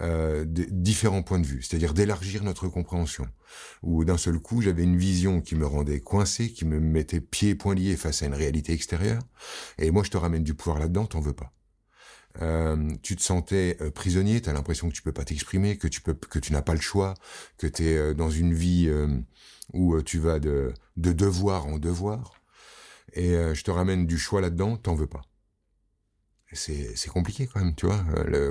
euh, 0.00 0.44
différents 0.48 1.22
points 1.22 1.38
de 1.38 1.46
vue, 1.46 1.62
c'est-à-dire 1.62 1.94
d'élargir 1.94 2.42
notre 2.42 2.66
compréhension. 2.66 3.28
Où 3.84 4.04
d'un 4.04 4.18
seul 4.18 4.40
coup, 4.40 4.62
j'avais 4.62 4.82
une 4.82 4.96
vision 4.96 5.40
qui 5.40 5.54
me 5.54 5.64
rendait 5.64 6.00
coincé, 6.00 6.50
qui 6.50 6.64
me 6.64 6.80
mettait 6.80 7.20
pieds 7.20 7.50
et 7.50 7.54
poings 7.54 7.76
liés 7.76 7.96
face 7.96 8.24
à 8.24 8.26
une 8.26 8.34
réalité 8.34 8.72
extérieure. 8.72 9.22
Et 9.78 9.92
moi, 9.92 10.02
je 10.02 10.10
te 10.10 10.16
ramène 10.16 10.42
du 10.42 10.54
pouvoir 10.54 10.80
là-dedans, 10.80 11.06
t'en 11.06 11.20
veux 11.20 11.34
pas. 11.34 11.52
Euh, 12.40 12.96
tu 13.02 13.16
te 13.16 13.22
sentais 13.22 13.76
euh, 13.80 13.90
prisonnier, 13.90 14.40
tu 14.40 14.48
as 14.48 14.52
l'impression 14.52 14.88
que 14.88 14.94
tu 14.94 15.02
peux 15.02 15.12
pas 15.12 15.24
t'exprimer, 15.24 15.76
que 15.78 15.88
tu 15.88 16.00
peux 16.00 16.14
que 16.14 16.38
tu 16.38 16.52
n'as 16.52 16.62
pas 16.62 16.74
le 16.74 16.80
choix, 16.80 17.14
que 17.58 17.66
tu 17.66 17.84
es 17.84 17.96
euh, 17.96 18.14
dans 18.14 18.30
une 18.30 18.54
vie 18.54 18.90
où 19.72 20.00
tu 20.02 20.18
vas 20.18 20.38
de, 20.38 20.72
de 20.96 21.12
devoir 21.12 21.66
en 21.66 21.78
devoir. 21.78 22.34
Et 23.14 23.32
je 23.32 23.64
te 23.64 23.70
ramène 23.70 24.06
du 24.06 24.18
choix 24.18 24.40
là-dedans, 24.40 24.76
t'en 24.76 24.94
veux 24.94 25.06
pas. 25.06 25.22
C'est 26.52 26.96
c'est 26.96 27.10
compliqué 27.10 27.46
quand 27.46 27.60
même, 27.60 27.74
tu 27.74 27.86
vois, 27.86 28.04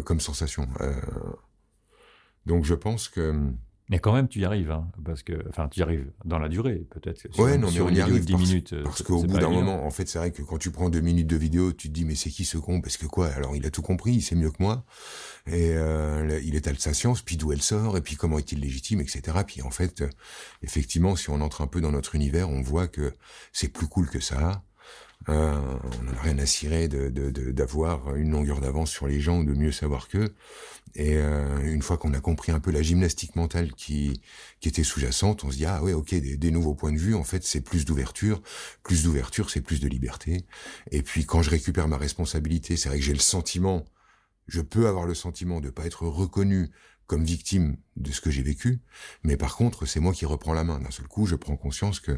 comme 0.03 0.19
sensation. 0.19 0.67
donc 2.45 2.65
je 2.65 2.74
pense 2.75 3.07
que 3.09 3.53
mais 3.89 3.98
quand 3.98 4.13
même, 4.13 4.27
tu 4.27 4.39
y 4.39 4.46
arrives, 4.46 4.69
hein, 4.69 4.88
parce 5.03 5.24
que, 5.24 5.34
enfin, 5.50 5.67
tu 5.67 5.79
y 5.79 5.84
arrives 5.84 6.12
dans 6.24 6.38
la 6.38 6.48
durée, 6.48 6.86
peut-être. 6.91 7.27
Ouais, 7.39 7.58
non, 7.58 7.72
mais 7.72 7.81
on 7.81 7.89
y 7.89 8.00
arrive 8.00 8.24
10 8.24 8.36
minutes. 8.36 8.75
Parce 8.84 9.01
qu'au 9.01 9.24
bout 9.24 9.39
d'un 9.39 9.50
moment, 9.50 9.84
en 9.84 9.89
fait, 9.89 10.08
c'est 10.08 10.19
vrai 10.19 10.31
que 10.31 10.43
quand 10.43 10.60
tu 10.60 10.69
prends 10.69 10.91
deux 10.91 11.01
minutes 11.01 11.27
de 11.27 11.36
vidéo, 11.36 11.74
tu 11.74 11.89
te 11.89 11.93
dis, 11.93 12.05
mais 12.05 12.13
c'est 12.13 12.29
qui 12.29 12.46
ce 12.46 12.60
con? 12.60 12.81
Parce 12.81 12.98
que 12.98 13.08
quoi? 13.08 13.27
Alors, 13.27 13.55
il 13.55 13.65
a 13.65 13.72
tout 13.72 13.81
compris, 13.81 14.13
il 14.13 14.22
sait 14.22 14.36
mieux 14.36 14.51
que 14.51 14.62
moi, 14.62 14.86
et 15.48 15.72
euh, 15.74 16.39
il 16.43 16.55
étale 16.55 16.77
sa 16.77 16.93
science, 16.93 17.24
puis 17.24 17.36
d'où 17.36 17.51
elle 17.51 17.63
sort, 17.63 17.98
et 17.98 18.01
puis 18.01 18.15
comment 18.15 18.38
est-il 18.38 18.60
légitime, 18.60 19.01
etc. 19.01 19.22
Puis 19.46 19.63
en 19.63 19.72
fait, 19.72 20.03
effectivement, 20.62 21.15
si 21.15 21.31
on 21.31 21.41
entre 21.41 21.62
un 21.62 21.67
peu 21.67 21.81
dans 21.81 21.91
notre 21.91 22.13
univers, 22.13 22.50
on 22.50 22.62
voit 22.62 22.88
que 22.88 23.13
c'est 23.53 23.69
plus 23.69 23.88
cool 23.88 24.08
que 24.08 24.19
ça. 24.19 24.63
Euh, 25.27 25.77
on 25.99 26.03
n'a 26.03 26.21
rien 26.21 26.39
à 26.39 26.45
cirer 26.45 26.88
d'avoir 26.88 28.15
une 28.15 28.31
longueur 28.31 28.61
d'avance 28.61 28.89
sur 28.89 29.05
les 29.05 29.19
gens, 29.19 29.43
de 29.43 29.53
mieux 29.53 29.71
savoir 29.71 30.07
qu'eux. 30.07 30.33
Et 30.95 31.17
euh, 31.17 31.59
une 31.61 31.81
fois 31.81 31.97
qu'on 31.97 32.13
a 32.13 32.21
compris 32.21 32.51
un 32.51 32.59
peu 32.59 32.71
la 32.71 32.81
gymnastique 32.81 33.35
mentale 33.35 33.73
qui, 33.73 34.21
qui 34.61 34.69
était 34.69 34.83
sous-jacente, 34.83 35.43
on 35.43 35.51
se 35.51 35.57
dit 35.57 35.65
ah 35.65 35.83
ouais 35.83 35.93
ok 35.93 36.11
des, 36.11 36.38
des 36.38 36.51
nouveaux 36.51 36.73
points 36.73 36.93
de 36.93 36.97
vue 36.97 37.15
en 37.15 37.23
fait 37.23 37.43
c'est 37.43 37.61
plus 37.61 37.85
d'ouverture, 37.85 38.41
plus 38.81 39.03
d'ouverture 39.03 39.49
c'est 39.49 39.61
plus 39.61 39.81
de 39.81 39.88
liberté. 39.88 40.45
Et 40.91 41.03
puis 41.03 41.25
quand 41.25 41.41
je 41.41 41.49
récupère 41.49 41.88
ma 41.88 41.97
responsabilité, 41.97 42.77
c'est 42.77 42.89
vrai 42.89 42.97
que 42.99 43.05
j'ai 43.05 43.13
le 43.13 43.19
sentiment 43.19 43.85
je 44.49 44.61
peux 44.61 44.88
avoir 44.88 45.05
le 45.05 45.13
sentiment 45.13 45.61
de 45.61 45.69
pas 45.69 45.85
être 45.85 46.07
reconnu 46.07 46.71
comme 47.09 47.23
victime 47.23 47.77
de 47.97 48.11
ce 48.11 48.21
que 48.21 48.29
j'ai 48.29 48.43
vécu, 48.43 48.81
mais 49.23 49.35
par 49.35 49.55
contre, 49.55 49.87
c'est 49.87 49.99
moi 49.99 50.13
qui 50.13 50.27
reprends 50.27 50.53
la 50.53 50.63
main. 50.63 50.79
D'un 50.79 50.91
seul 50.91 51.07
coup, 51.07 51.25
je 51.25 51.35
prends 51.35 51.57
conscience 51.57 51.99
que 51.99 52.15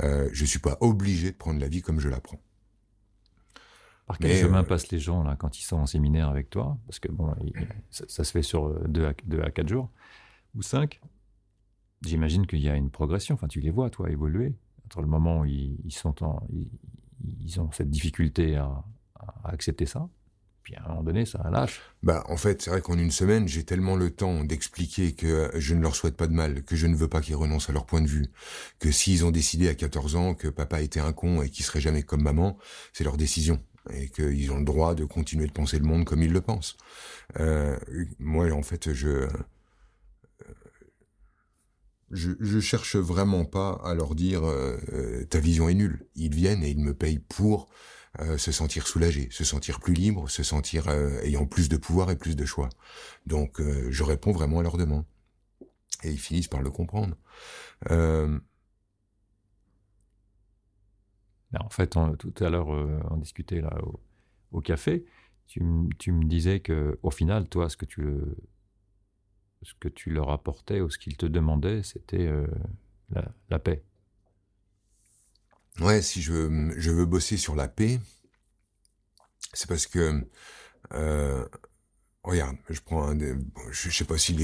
euh, 0.00 0.28
je 0.32 0.44
suis 0.44 0.58
pas 0.58 0.76
obligé 0.80 1.30
de 1.30 1.36
prendre 1.36 1.60
la 1.60 1.68
vie 1.68 1.80
comme 1.80 2.00
je 2.00 2.08
la 2.08 2.20
prends. 2.20 2.40
Par 4.08 4.18
quel 4.18 4.36
chemin 4.36 4.62
euh, 4.62 4.64
passent 4.64 4.90
les 4.90 4.98
gens 4.98 5.22
là 5.22 5.36
quand 5.36 5.60
ils 5.60 5.62
sont 5.62 5.76
en 5.76 5.86
séminaire 5.86 6.28
avec 6.28 6.50
toi? 6.50 6.76
Parce 6.86 6.98
que 6.98 7.08
bon, 7.08 7.36
ça, 7.90 8.24
se 8.24 8.30
fait 8.32 8.42
sur 8.42 8.88
deux 8.88 9.06
à, 9.06 9.14
deux 9.24 9.42
à 9.42 9.50
quatre 9.52 9.68
jours 9.68 9.92
ou 10.56 10.62
cinq. 10.62 11.00
J'imagine 12.02 12.48
qu'il 12.48 12.60
y 12.60 12.68
a 12.68 12.74
une 12.74 12.90
progression. 12.90 13.36
Enfin, 13.36 13.46
tu 13.46 13.60
les 13.60 13.70
vois, 13.70 13.90
toi, 13.90 14.10
évoluer 14.10 14.56
entre 14.86 15.02
le 15.02 15.08
moment 15.08 15.40
où 15.40 15.44
ils, 15.44 15.78
sont 15.90 16.24
en, 16.24 16.46
ils, 17.40 17.60
ont 17.60 17.70
cette 17.70 17.90
difficulté 17.90 18.56
à 18.56 18.84
accepter 19.44 19.86
ça 19.86 20.08
puis 20.66 20.74
à 20.74 20.84
un 20.84 20.88
moment 20.88 21.04
donné, 21.04 21.24
ça 21.26 21.48
lâche. 21.48 21.80
Bah, 22.02 22.24
en 22.28 22.36
fait, 22.36 22.60
c'est 22.60 22.70
vrai 22.70 22.80
qu'en 22.80 22.98
une 22.98 23.12
semaine, 23.12 23.46
j'ai 23.46 23.62
tellement 23.62 23.94
le 23.94 24.10
temps 24.10 24.42
d'expliquer 24.42 25.12
que 25.14 25.48
je 25.54 25.74
ne 25.76 25.80
leur 25.80 25.94
souhaite 25.94 26.16
pas 26.16 26.26
de 26.26 26.32
mal, 26.32 26.64
que 26.64 26.74
je 26.74 26.88
ne 26.88 26.96
veux 26.96 27.06
pas 27.06 27.20
qu'ils 27.20 27.36
renoncent 27.36 27.70
à 27.70 27.72
leur 27.72 27.86
point 27.86 28.00
de 28.00 28.08
vue, 28.08 28.32
que 28.80 28.90
s'ils 28.90 29.24
ont 29.24 29.30
décidé 29.30 29.68
à 29.68 29.76
14 29.76 30.16
ans 30.16 30.34
que 30.34 30.48
papa 30.48 30.80
était 30.80 30.98
un 30.98 31.12
con 31.12 31.40
et 31.40 31.50
qu'il 31.50 31.64
serait 31.64 31.80
jamais 31.80 32.02
comme 32.02 32.20
maman, 32.20 32.58
c'est 32.92 33.04
leur 33.04 33.16
décision 33.16 33.62
et 33.94 34.08
qu'ils 34.08 34.50
ont 34.50 34.58
le 34.58 34.64
droit 34.64 34.96
de 34.96 35.04
continuer 35.04 35.46
de 35.46 35.52
penser 35.52 35.78
le 35.78 35.84
monde 35.84 36.04
comme 36.04 36.20
ils 36.20 36.32
le 36.32 36.40
pensent. 36.40 36.76
Euh, 37.38 37.78
moi, 38.18 38.50
en 38.50 38.62
fait, 38.62 38.92
je, 38.92 39.28
je, 42.10 42.32
je 42.40 42.58
cherche 42.58 42.96
vraiment 42.96 43.44
pas 43.44 43.80
à 43.84 43.94
leur 43.94 44.16
dire 44.16 44.42
euh, 44.44 45.24
ta 45.30 45.38
vision 45.38 45.68
est 45.68 45.74
nulle. 45.74 46.08
Ils 46.16 46.34
viennent 46.34 46.64
et 46.64 46.70
ils 46.70 46.80
me 46.82 46.92
payent 46.92 47.20
pour 47.20 47.68
euh, 48.20 48.38
se 48.38 48.50
sentir 48.50 48.86
soulagé, 48.86 49.28
se 49.30 49.44
sentir 49.44 49.78
plus 49.78 49.92
libre, 49.92 50.30
se 50.30 50.42
sentir 50.42 50.88
euh, 50.88 51.20
ayant 51.22 51.44
plus 51.44 51.68
de 51.68 51.76
pouvoir 51.76 52.10
et 52.10 52.16
plus 52.16 52.34
de 52.34 52.46
choix. 52.46 52.70
Donc 53.26 53.60
euh, 53.60 53.88
je 53.90 54.02
réponds 54.04 54.32
vraiment 54.32 54.60
à 54.60 54.62
leurs 54.62 54.78
demandes. 54.78 55.04
Et 56.02 56.10
ils 56.10 56.18
finissent 56.18 56.48
par 56.48 56.62
le 56.62 56.70
comprendre. 56.70 57.16
en 57.90 58.40
fait, 61.70 61.96
tout 62.18 62.34
à 62.40 62.50
l'heure, 62.50 62.68
on 62.68 63.16
discutait 63.16 63.60
là 63.60 63.78
au, 64.52 64.60
café. 64.60 65.04
Tu, 65.46 65.62
me 65.62 66.24
disais 66.24 66.60
que, 66.60 66.98
au 67.02 67.10
final, 67.10 67.48
toi, 67.48 67.68
ce 67.68 67.76
que 67.76 67.86
tu, 67.86 68.04
ce 69.62 69.72
que 69.80 69.88
tu 69.88 70.10
leur 70.10 70.30
apportais 70.30 70.80
ou 70.80 70.90
ce 70.90 70.98
qu'ils 70.98 71.16
te 71.16 71.26
demandaient, 71.26 71.82
c'était 71.82 72.30
la 73.48 73.58
paix. 73.58 73.82
Ouais, 75.80 76.00
si 76.00 76.22
je 76.22 76.32
veux, 76.32 76.80
je 76.80 76.90
veux 76.90 77.04
bosser 77.04 77.36
sur 77.36 77.54
la 77.54 77.68
paix, 77.68 78.00
c'est 79.52 79.68
parce 79.68 79.86
que 79.86 80.26
euh, 80.94 81.44
regarde, 82.22 82.56
je 82.70 82.80
prends 82.80 83.10
un, 83.10 83.18
je, 83.70 83.90
sais 83.90 84.04
pas 84.04 84.16
si 84.16 84.36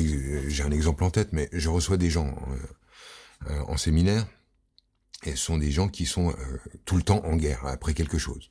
j'ai 0.48 0.62
un 0.62 0.70
exemple 0.70 1.04
en 1.04 1.10
tête, 1.10 1.32
mais 1.32 1.48
je 1.52 1.70
reçois 1.70 1.96
des 1.96 2.10
gens 2.10 2.28
euh, 2.28 3.50
euh, 3.50 3.60
en 3.66 3.76
séminaire 3.78 4.26
et 5.24 5.30
ce 5.30 5.36
sont 5.36 5.56
des 5.56 5.70
gens 5.70 5.88
qui 5.88 6.04
sont 6.04 6.34
tout 6.84 6.96
le 6.96 7.04
temps 7.04 7.24
en 7.24 7.36
guerre 7.36 7.64
après 7.64 7.94
quelque 7.94 8.18
chose. 8.18 8.50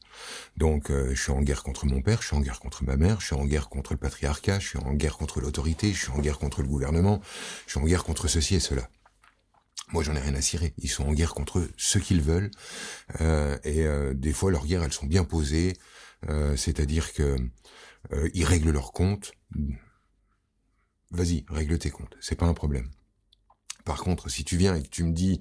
Donc 0.55 0.89
je 0.89 1.21
suis 1.21 1.33
en 1.33 1.41
guerre 1.41 1.63
contre 1.63 1.85
mon 1.85 2.01
père, 2.01 2.21
je 2.21 2.27
suis 2.27 2.35
en 2.38 2.39
guerre 2.39 2.61
contre 2.61 2.85
ma 2.85 2.95
mère, 2.95 3.19
je 3.19 3.25
suis 3.25 3.35
en 3.35 3.43
guerre 3.43 3.67
contre 3.67 3.91
le 3.91 4.00
patriarcat, 4.00 4.59
je 4.59 4.67
suis 4.69 4.79
en 4.79 4.93
guerre 4.93 5.17
contre 5.17 5.41
l'autorité, 5.41 5.91
je 5.91 5.97
suis 5.97 6.11
en 6.11 6.19
guerre 6.19 6.39
contre 6.39 6.61
le 6.61 6.69
gouvernement, 6.69 7.19
je 7.65 7.71
suis 7.71 7.79
en 7.81 7.83
guerre 7.83 8.05
contre 8.05 8.29
ceci 8.29 8.55
et 8.55 8.61
cela. 8.61 8.89
Moi, 9.91 10.03
j'en 10.03 10.15
ai 10.15 10.19
rien 10.19 10.36
à 10.36 10.41
cirer. 10.41 10.74
Ils 10.77 10.89
sont 10.89 11.03
en 11.03 11.13
guerre 11.13 11.33
contre 11.33 11.67
ce 11.75 12.00
qu'ils 12.00 12.21
veulent. 12.21 12.51
Euh, 13.19 13.57
et 13.63 13.86
euh, 13.86 14.13
des 14.13 14.31
fois, 14.31 14.51
leurs 14.51 14.65
guerres, 14.65 14.83
elles 14.83 14.93
sont 14.93 15.05
bien 15.05 15.24
posées. 15.24 15.74
Euh, 16.29 16.55
c'est-à-dire 16.55 17.13
que 17.13 17.36
ils 18.33 18.45
règlent 18.45 18.71
leurs 18.71 18.93
comptes. 18.93 19.31
Vas-y, 21.12 21.45
règle 21.50 21.77
tes 21.77 21.91
comptes. 21.91 22.17
C'est 22.19 22.36
pas 22.36 22.48
un 22.48 22.55
problème. 22.55 22.89
Par 23.86 24.00
contre, 24.03 24.27
si 24.27 24.43
tu 24.43 24.57
viens 24.57 24.75
et 24.75 24.81
que 24.81 24.89
tu 24.89 25.03
me 25.03 25.12
dis 25.12 25.39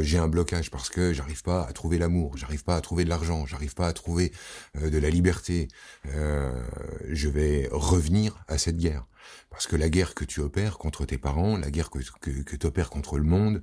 j'ai 0.00 0.16
un 0.16 0.26
blocage 0.26 0.70
parce 0.70 0.88
que 0.88 1.12
j'arrive 1.12 1.42
pas 1.42 1.62
à 1.62 1.72
trouver 1.74 1.98
l'amour, 1.98 2.38
j'arrive 2.38 2.64
pas 2.64 2.76
à 2.76 2.80
trouver 2.80 3.04
de 3.04 3.10
l'argent, 3.10 3.44
j'arrive 3.44 3.74
pas 3.74 3.86
à 3.86 3.92
trouver 3.92 4.32
de 4.74 4.96
la 4.96 5.10
liberté, 5.10 5.68
je 6.04 7.28
vais 7.28 7.68
revenir 7.70 8.42
à 8.48 8.56
cette 8.56 8.78
guerre. 8.78 9.06
Parce 9.50 9.66
que 9.66 9.76
la 9.76 9.88
guerre 9.88 10.14
que 10.14 10.24
tu 10.24 10.40
opères 10.40 10.78
contre 10.78 11.04
tes 11.04 11.18
parents, 11.18 11.56
la 11.56 11.70
guerre 11.70 11.90
que, 11.90 11.98
que, 12.20 12.56
tu 12.56 12.66
opères 12.66 12.88
contre 12.88 13.18
le 13.18 13.24
monde, 13.24 13.62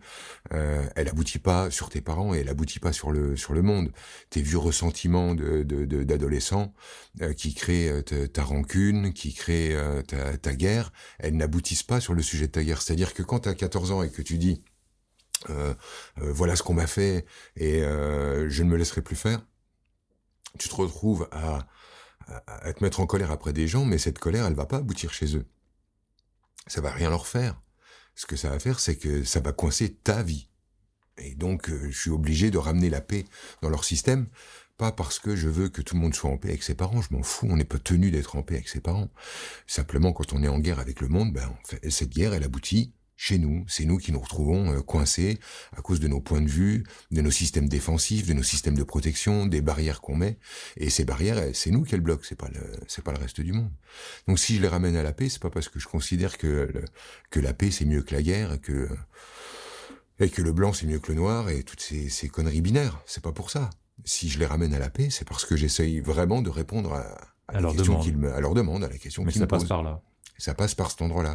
euh, 0.53 0.85
elle 0.95 1.07
aboutit 1.07 1.39
pas 1.39 1.71
sur 1.71 1.89
tes 1.89 2.01
parents 2.01 2.33
et 2.33 2.39
elle 2.39 2.49
aboutit 2.49 2.79
pas 2.79 2.91
sur 2.91 3.11
le, 3.11 3.35
sur 3.35 3.53
le 3.53 3.61
monde. 3.61 3.91
Tes 4.29 4.41
vieux 4.41 4.57
ressentiments 4.57 5.33
d'adolescents 5.33 6.73
de, 7.15 7.25
euh, 7.25 7.33
qui 7.33 7.53
créent 7.53 7.89
euh, 7.89 8.27
ta, 8.27 8.43
rancune, 8.43 9.13
qui 9.13 9.33
créent 9.33 9.73
euh, 9.73 10.01
ta, 10.01 10.37
ta 10.37 10.55
guerre, 10.55 10.91
elles 11.19 11.35
n'aboutissent 11.35 11.83
pas 11.83 12.01
sur 12.01 12.13
le 12.13 12.21
sujet 12.21 12.47
de 12.47 12.51
ta 12.51 12.63
guerre. 12.63 12.81
C'est-à-dire 12.81 13.13
que 13.13 13.23
quand 13.23 13.41
tu 13.41 13.49
as 13.49 13.55
14 13.55 13.91
ans 13.91 14.03
et 14.03 14.09
que 14.09 14.21
tu 14.21 14.37
dis 14.37 14.63
voilà 16.17 16.55
ce 16.55 16.63
qu'on 16.63 16.73
m'a 16.73 16.87
fait 16.87 17.25
et 17.55 17.79
je 17.79 18.63
ne 18.63 18.69
me 18.69 18.75
laisserai 18.75 19.01
plus 19.01 19.15
faire, 19.15 19.45
tu 20.57 20.67
te 20.67 20.75
retrouves 20.75 21.29
à, 21.31 21.67
à, 22.27 22.74
te 22.74 22.84
mettre 22.84 23.00
en 23.00 23.05
colère 23.05 23.31
après 23.31 23.53
des 23.53 23.67
gens, 23.67 23.86
mais 23.86 23.98
cette 23.98 24.19
colère, 24.19 24.46
elle 24.46 24.55
va 24.55 24.65
pas 24.65 24.77
aboutir 24.77 25.13
chez 25.13 25.36
eux 25.36 25.46
ça 26.67 26.81
va 26.81 26.91
rien 26.91 27.10
leur 27.10 27.27
faire. 27.27 27.60
Ce 28.15 28.25
que 28.25 28.36
ça 28.36 28.50
va 28.50 28.60
faire, 28.60 28.79
c'est 28.79 28.98
que 28.98 29.24
ça 29.24 29.39
va 29.39 29.53
coincer 29.53 29.93
ta 29.93 30.24
vie. 30.24 30.50
Et 31.17 31.36
donc, 31.36 31.69
euh, 31.69 31.89
je 31.89 31.98
suis 31.98 32.10
obligé 32.10 32.51
de 32.51 32.57
ramener 32.57 32.89
la 32.89 33.01
paix 33.01 33.25
dans 33.62 33.69
leur 33.69 33.84
système, 33.84 34.27
pas 34.77 34.91
parce 34.91 35.19
que 35.19 35.36
je 35.36 35.50
veux 35.50 35.69
que 35.69 35.81
tout 35.81 35.96
le 35.96 36.01
monde 36.01 36.13
soit 36.13 36.29
en 36.29 36.38
paix 36.38 36.50
avec 36.50 36.63
ses 36.63 36.75
parents, 36.75 37.01
je 37.01 37.12
m'en 37.12 37.24
fous, 37.24 37.48
on 37.50 37.57
n'est 37.57 37.63
pas 37.63 37.79
tenu 37.79 38.12
d'être 38.12 38.36
en 38.36 38.43
paix 38.43 38.55
avec 38.55 38.69
ses 38.69 38.81
parents. 38.81 39.10
Simplement, 39.65 40.13
quand 40.13 40.34
on 40.34 40.43
est 40.43 40.48
en 40.48 40.60
guerre 40.60 40.79
avec 40.79 41.01
le 41.01 41.07
monde, 41.07 41.34
ben, 41.34 41.51
cette 41.89 42.10
guerre, 42.10 42.34
elle 42.34 42.43
aboutit 42.43 42.93
chez 43.17 43.39
nous. 43.39 43.65
C'est 43.67 43.86
nous 43.86 43.97
qui 43.97 44.12
nous 44.12 44.19
retrouvons 44.19 44.71
euh, 44.71 44.81
coincés 44.81 45.39
à 45.75 45.81
cause 45.81 46.00
de 46.00 46.07
nos 46.07 46.21
points 46.21 46.41
de 46.41 46.47
vue, 46.47 46.86
de 47.12 47.21
nos 47.21 47.31
systèmes 47.31 47.67
défensifs, 47.67 48.27
de 48.27 48.33
nos 48.33 48.43
systèmes 48.43 48.75
de 48.75 48.83
protection, 48.83 49.47
des 49.47 49.62
barrières 49.62 50.00
qu'on 50.01 50.15
met. 50.15 50.38
Et 50.77 50.91
ces 50.91 51.03
barrières, 51.03 51.43
c'est 51.53 51.71
nous 51.71 51.83
qui 51.83 51.95
les 51.95 52.01
bloquent, 52.01 52.24
c'est 52.24 52.38
pas 52.38 52.50
le, 52.50 52.62
c'est 52.88 53.03
pas 53.03 53.12
le 53.12 53.17
reste 53.17 53.41
du 53.41 53.51
monde. 53.53 53.71
Donc 54.27 54.38
si 54.39 54.55
je 54.55 54.62
les 54.62 54.67
ramène 54.67 54.95
à 54.95 55.03
la 55.03 55.13
paix, 55.13 55.29
c'est 55.29 55.41
pas 55.41 55.50
parce 55.50 55.67
que 55.67 55.79
je 55.79 55.88
considère 55.88 56.38
que 56.38 56.71
que 57.31 57.39
la 57.39 57.53
paix 57.53 57.71
c'est 57.71 57.86
mieux 57.86 58.03
que 58.03 58.13
la 58.13 58.21
guerre, 58.21 58.53
et 58.53 58.59
que 58.59 58.88
et 60.19 60.29
que 60.29 60.43
le 60.43 60.51
blanc 60.53 60.71
c'est 60.71 60.86
mieux 60.86 61.00
que 61.00 61.12
le 61.12 61.17
noir 61.17 61.50
et 61.50 61.63
toutes 61.63 61.81
ces, 61.81 62.09
ces 62.09 62.29
conneries 62.29 62.62
binaires. 62.62 63.01
C'est 63.07 63.24
pas 63.24 63.31
pour 63.31 63.50
ça. 63.50 63.71
Si 64.05 64.29
je 64.29 64.38
les 64.38 64.45
ramène 64.45 64.75
à 64.75 64.79
la 64.79 64.91
paix, 64.91 65.09
c'est 65.09 65.27
parce 65.27 65.43
que 65.43 65.55
j'essaye 65.55 66.01
vraiment 66.01 66.43
de 66.43 66.51
répondre 66.51 66.93
à, 66.93 67.17
à, 67.47 67.59
la 67.62 67.71
question 67.71 68.00
qu'ils 68.00 68.17
me, 68.17 68.31
à 68.31 68.39
leur 68.41 68.53
demande, 68.53 68.83
à 68.83 68.89
la 68.89 68.97
question 69.00 69.25
qu'ils 69.25 69.41
me 69.41 69.47
posent. 69.47 69.62
ça 69.62 69.65
passe 69.65 69.69
par 69.69 69.81
là. 69.81 70.01
ça 70.38 70.53
passe 70.53 70.75
par 70.75 70.91
cet 70.91 71.01
endroit-là. 71.01 71.33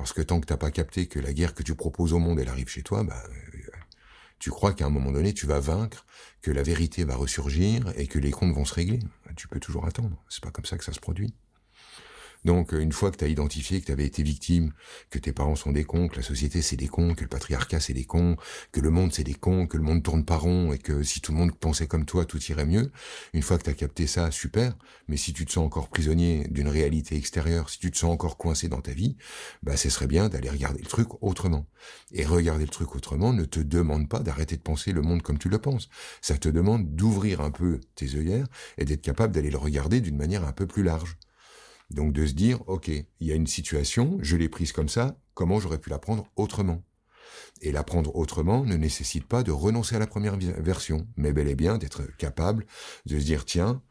Parce 0.00 0.14
que 0.14 0.22
tant 0.22 0.40
que 0.40 0.46
t'as 0.46 0.56
pas 0.56 0.70
capté 0.70 1.08
que 1.08 1.18
la 1.18 1.34
guerre 1.34 1.54
que 1.54 1.62
tu 1.62 1.74
proposes 1.74 2.14
au 2.14 2.18
monde, 2.18 2.40
elle 2.40 2.48
arrive 2.48 2.70
chez 2.70 2.82
toi, 2.82 3.04
bah, 3.04 3.22
euh, 3.28 3.70
tu 4.38 4.48
crois 4.48 4.72
qu'à 4.72 4.86
un 4.86 4.88
moment 4.88 5.12
donné, 5.12 5.34
tu 5.34 5.44
vas 5.44 5.60
vaincre, 5.60 6.06
que 6.40 6.50
la 6.50 6.62
vérité 6.62 7.04
va 7.04 7.16
ressurgir 7.16 7.92
et 7.96 8.06
que 8.06 8.18
les 8.18 8.30
comptes 8.30 8.54
vont 8.54 8.64
se 8.64 8.72
régler. 8.72 9.00
Tu 9.36 9.46
peux 9.46 9.60
toujours 9.60 9.84
attendre. 9.84 10.16
C'est 10.30 10.42
pas 10.42 10.50
comme 10.50 10.64
ça 10.64 10.78
que 10.78 10.84
ça 10.84 10.94
se 10.94 11.00
produit. 11.00 11.34
Donc, 12.44 12.72
euh, 12.72 12.80
une 12.80 12.92
fois 12.92 13.10
que 13.10 13.16
tu 13.16 13.24
as 13.24 13.28
identifié 13.28 13.80
que 13.80 13.86
tu 13.86 13.92
avais 13.92 14.06
été 14.06 14.22
victime, 14.22 14.72
que 15.10 15.18
tes 15.18 15.32
parents 15.32 15.56
sont 15.56 15.72
des 15.72 15.84
cons, 15.84 16.08
que 16.08 16.16
la 16.16 16.22
société 16.22 16.62
c'est 16.62 16.76
des 16.76 16.88
cons, 16.88 17.14
que 17.14 17.22
le 17.22 17.28
patriarcat 17.28 17.80
c'est 17.80 17.92
des 17.92 18.04
cons, 18.04 18.36
que 18.72 18.80
le 18.80 18.90
monde 18.90 19.12
c'est 19.12 19.24
des 19.24 19.34
cons, 19.34 19.66
que 19.66 19.76
le 19.76 19.82
monde 19.82 20.02
tourne 20.02 20.24
pas 20.24 20.36
rond 20.36 20.72
et 20.72 20.78
que 20.78 21.02
si 21.02 21.20
tout 21.20 21.32
le 21.32 21.38
monde 21.38 21.54
pensait 21.54 21.86
comme 21.86 22.04
toi, 22.04 22.24
tout 22.24 22.42
irait 22.44 22.66
mieux, 22.66 22.90
une 23.34 23.42
fois 23.42 23.58
que 23.58 23.64
tu 23.64 23.70
as 23.70 23.74
capté 23.74 24.06
ça, 24.06 24.30
super. 24.30 24.76
Mais 25.08 25.16
si 25.16 25.32
tu 25.32 25.44
te 25.44 25.52
sens 25.52 25.66
encore 25.66 25.88
prisonnier 25.88 26.46
d'une 26.50 26.68
réalité 26.68 27.16
extérieure, 27.16 27.70
si 27.70 27.78
tu 27.78 27.90
te 27.90 27.98
sens 27.98 28.10
encore 28.12 28.36
coincé 28.36 28.68
dans 28.68 28.80
ta 28.80 28.92
vie, 28.92 29.16
bah, 29.62 29.76
ce 29.76 29.90
serait 29.90 30.06
bien 30.06 30.28
d'aller 30.28 30.50
regarder 30.50 30.80
le 30.80 30.86
truc 30.88 31.08
autrement. 31.22 31.66
Et 32.12 32.24
regarder 32.24 32.64
le 32.64 32.70
truc 32.70 32.94
autrement 32.94 33.32
ne 33.32 33.44
te 33.44 33.60
demande 33.60 34.08
pas 34.08 34.20
d'arrêter 34.20 34.56
de 34.56 34.62
penser 34.62 34.92
le 34.92 35.02
monde 35.02 35.22
comme 35.22 35.38
tu 35.38 35.48
le 35.48 35.58
penses. 35.58 35.88
Ça 36.22 36.38
te 36.38 36.48
demande 36.48 36.94
d'ouvrir 36.94 37.40
un 37.40 37.50
peu 37.50 37.80
tes 37.94 38.14
œillères 38.16 38.46
et 38.78 38.84
d'être 38.84 39.02
capable 39.02 39.34
d'aller 39.34 39.50
le 39.50 39.58
regarder 39.58 40.00
d'une 40.00 40.16
manière 40.16 40.46
un 40.46 40.52
peu 40.52 40.66
plus 40.66 40.82
large. 40.82 41.16
Donc 41.90 42.12
de 42.12 42.26
se 42.26 42.32
dire, 42.32 42.66
ok, 42.68 42.88
il 42.88 43.26
y 43.26 43.32
a 43.32 43.34
une 43.34 43.46
situation, 43.46 44.18
je 44.22 44.36
l'ai 44.36 44.48
prise 44.48 44.72
comme 44.72 44.88
ça, 44.88 45.18
comment 45.34 45.58
j'aurais 45.58 45.78
pu 45.78 45.90
la 45.90 45.98
prendre 45.98 46.26
autrement? 46.36 46.82
Et 47.62 47.72
la 47.72 47.84
prendre 47.84 48.14
autrement 48.16 48.64
ne 48.64 48.76
nécessite 48.76 49.26
pas 49.26 49.42
de 49.42 49.50
renoncer 49.50 49.96
à 49.96 49.98
la 49.98 50.06
première 50.06 50.36
version, 50.36 51.06
mais 51.16 51.32
bel 51.32 51.48
et 51.48 51.54
bien 51.54 51.78
d'être 51.78 52.02
capable 52.16 52.64
de 53.06 53.18
se 53.18 53.24
dire, 53.24 53.44
tiens, 53.44 53.82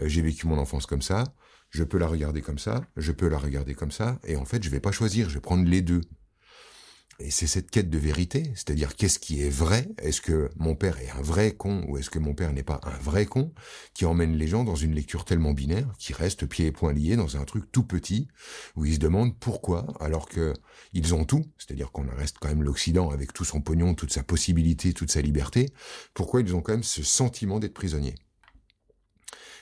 euh, 0.00 0.08
j'ai 0.08 0.22
vécu 0.22 0.46
mon 0.46 0.58
enfance 0.58 0.86
comme 0.86 1.02
ça, 1.02 1.24
je 1.70 1.84
peux 1.84 1.98
la 1.98 2.06
regarder 2.06 2.40
comme 2.40 2.58
ça, 2.58 2.84
je 2.96 3.12
peux 3.12 3.28
la 3.28 3.38
regarder 3.38 3.74
comme 3.74 3.90
ça, 3.90 4.18
et 4.24 4.36
en 4.36 4.44
fait, 4.44 4.62
je 4.62 4.70
vais 4.70 4.80
pas 4.80 4.92
choisir, 4.92 5.28
je 5.28 5.34
vais 5.34 5.40
prendre 5.40 5.64
les 5.68 5.82
deux. 5.82 6.02
Et 7.20 7.30
c'est 7.30 7.46
cette 7.46 7.70
quête 7.70 7.90
de 7.90 7.98
vérité, 7.98 8.42
c'est-à-dire 8.54 8.96
qu'est-ce 8.96 9.20
qui 9.20 9.40
est 9.40 9.48
vrai? 9.48 9.88
Est-ce 9.98 10.20
que 10.20 10.50
mon 10.56 10.74
père 10.74 10.98
est 10.98 11.10
un 11.10 11.22
vrai 11.22 11.54
con 11.54 11.84
ou 11.86 11.96
est-ce 11.96 12.10
que 12.10 12.18
mon 12.18 12.34
père 12.34 12.52
n'est 12.52 12.64
pas 12.64 12.80
un 12.82 12.98
vrai 12.98 13.24
con 13.24 13.52
Qui 13.94 14.04
emmène 14.04 14.36
les 14.36 14.48
gens 14.48 14.64
dans 14.64 14.74
une 14.74 14.94
lecture 14.94 15.24
tellement 15.24 15.52
binaire, 15.52 15.92
qui 15.98 16.12
reste 16.12 16.46
pieds 16.46 16.66
et 16.66 16.72
poings 16.72 16.92
liés 16.92 17.14
dans 17.14 17.36
un 17.36 17.44
truc 17.44 17.70
tout 17.70 17.84
petit, 17.84 18.26
où 18.74 18.84
ils 18.84 18.94
se 18.94 18.98
demandent 18.98 19.38
pourquoi, 19.38 19.86
alors 20.00 20.28
que 20.28 20.54
ils 20.92 21.14
ont 21.14 21.24
tout, 21.24 21.44
c'est-à-dire 21.56 21.92
qu'on 21.92 22.06
reste 22.08 22.38
quand 22.40 22.48
même 22.48 22.64
l'Occident 22.64 23.10
avec 23.10 23.32
tout 23.32 23.44
son 23.44 23.60
pognon, 23.60 23.94
toute 23.94 24.12
sa 24.12 24.24
possibilité, 24.24 24.92
toute 24.92 25.10
sa 25.10 25.20
liberté, 25.20 25.72
pourquoi 26.14 26.40
ils 26.40 26.54
ont 26.54 26.62
quand 26.62 26.72
même 26.72 26.82
ce 26.82 27.04
sentiment 27.04 27.60
d'être 27.60 27.74
prisonniers? 27.74 28.16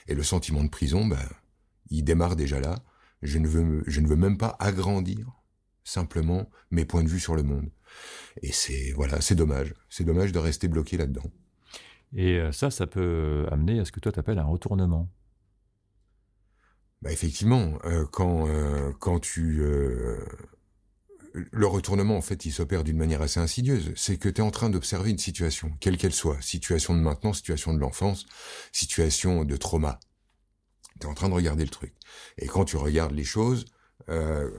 Et 0.07 0.15
le 0.15 0.23
sentiment 0.23 0.63
de 0.63 0.69
prison, 0.69 1.05
ben, 1.05 1.29
il 1.89 2.03
démarre 2.03 2.35
déjà 2.35 2.59
là, 2.59 2.83
Je 3.21 3.37
ne 3.37 3.47
veux, 3.47 3.83
je 3.87 4.01
ne 4.01 4.07
veux 4.07 4.17
même 4.17 4.37
pas 4.37 4.57
agrandir 4.59 5.42
simplement 5.83 6.49
mes 6.71 6.85
points 6.85 7.03
de 7.03 7.09
vue 7.09 7.19
sur 7.19 7.35
le 7.35 7.43
monde. 7.43 7.69
Et 8.41 8.51
c'est 8.51 8.91
voilà, 8.93 9.21
c'est 9.21 9.35
dommage. 9.35 9.73
C'est 9.89 10.03
dommage 10.03 10.31
de 10.31 10.39
rester 10.39 10.67
bloqué 10.67 10.97
là-dedans. 10.97 11.29
Et 12.15 12.37
euh, 12.39 12.51
ça, 12.51 12.69
ça 12.71 12.87
peut 12.87 13.47
amener 13.51 13.79
à 13.79 13.85
ce 13.85 13.91
que 13.91 13.99
toi 13.99 14.11
t'appelles 14.11 14.39
un 14.39 14.45
retournement. 14.45 15.09
Bah 17.01 17.11
effectivement, 17.11 17.79
euh, 17.85 18.05
quand 18.11 18.47
euh, 18.47 18.91
quand 18.99 19.19
tu 19.19 19.61
le 21.33 21.65
retournement, 21.65 22.15
en 22.15 22.21
fait, 22.21 22.45
il 22.45 22.51
s'opère 22.51 22.83
d'une 22.83 22.97
manière 22.97 23.21
assez 23.21 23.39
insidieuse. 23.39 23.91
C'est 23.95 24.17
que 24.17 24.29
tu 24.29 24.41
es 24.41 24.43
en 24.43 24.51
train 24.51 24.69
d'observer 24.69 25.09
une 25.09 25.17
situation, 25.17 25.71
quelle 25.79 25.97
qu'elle 25.97 26.13
soit, 26.13 26.39
situation 26.41 26.93
de 26.93 26.99
maintenant, 26.99 27.33
situation 27.33 27.73
de 27.73 27.79
l'enfance, 27.79 28.25
situation 28.71 29.43
de 29.43 29.57
trauma. 29.57 29.99
Tu 30.99 31.07
es 31.07 31.09
en 31.09 31.15
train 31.15 31.29
de 31.29 31.33
regarder 31.33 31.63
le 31.63 31.71
truc. 31.71 31.93
Et 32.37 32.45
quand 32.45 32.65
tu 32.65 32.77
regardes 32.77 33.13
les 33.13 33.23
choses, 33.23 33.65
euh, 34.09 34.49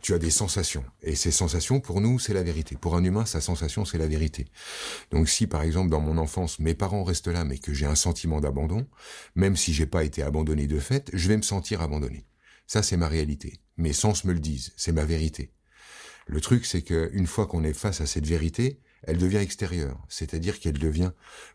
tu 0.00 0.14
as 0.14 0.18
des 0.18 0.30
sensations. 0.30 0.84
Et 1.02 1.14
ces 1.14 1.30
sensations, 1.30 1.80
pour 1.80 2.00
nous, 2.00 2.18
c'est 2.18 2.34
la 2.34 2.42
vérité. 2.42 2.76
Pour 2.76 2.96
un 2.96 3.04
humain, 3.04 3.26
sa 3.26 3.40
sensation, 3.40 3.84
c'est 3.84 3.98
la 3.98 4.06
vérité. 4.06 4.46
Donc 5.10 5.28
si, 5.28 5.46
par 5.46 5.62
exemple, 5.62 5.90
dans 5.90 6.00
mon 6.00 6.18
enfance, 6.18 6.58
mes 6.58 6.74
parents 6.74 7.04
restent 7.04 7.28
là, 7.28 7.44
mais 7.44 7.58
que 7.58 7.72
j'ai 7.72 7.86
un 7.86 7.94
sentiment 7.94 8.40
d'abandon, 8.40 8.86
même 9.34 9.56
si 9.56 9.72
j'ai 9.72 9.86
pas 9.86 10.04
été 10.04 10.22
abandonné 10.22 10.66
de 10.66 10.78
fait, 10.78 11.10
je 11.12 11.28
vais 11.28 11.36
me 11.36 11.42
sentir 11.42 11.80
abandonné. 11.82 12.26
Ça, 12.66 12.82
c'est 12.82 12.96
ma 12.96 13.08
réalité. 13.08 13.60
Mes 13.76 13.92
sens 13.92 14.24
me 14.24 14.32
le 14.32 14.40
disent. 14.40 14.72
C'est 14.76 14.92
ma 14.92 15.04
vérité. 15.04 15.52
Le 16.26 16.40
truc, 16.40 16.64
c'est 16.64 16.82
qu'une 16.82 17.26
fois 17.26 17.46
qu'on 17.46 17.64
est 17.64 17.72
face 17.72 18.00
à 18.00 18.06
cette 18.06 18.26
vérité, 18.26 18.80
elle 19.02 19.18
devient 19.18 19.38
extérieure. 19.38 20.00
C'est-à-dire 20.08 20.60
qu'elle 20.60 20.78
devient, 20.78 21.10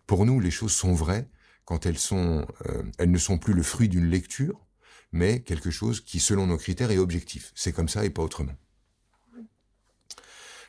pour 0.06 0.26
nous, 0.26 0.40
les 0.40 0.52
choses 0.52 0.74
sont 0.74 0.94
vraies 0.94 1.30
quand 1.66 1.86
elles 1.86 1.98
sont, 1.98 2.46
euh, 2.68 2.84
elles 2.98 3.12
ne 3.12 3.18
sont 3.18 3.38
plus 3.38 3.54
le 3.54 3.64
fruit 3.64 3.90
d'une 3.90 4.10
lecture, 4.10 4.67
mais 5.12 5.42
quelque 5.42 5.72
chose 5.72 6.02
qui, 6.02 6.20
selon 6.20 6.48
nos 6.48 6.58
critères, 6.58 6.92
est 6.92 6.98
objectif. 6.98 7.52
C'est 7.56 7.72
comme 7.72 7.90
ça 7.90 8.06
et 8.06 8.10
pas 8.10 8.24
autrement. 8.24 8.56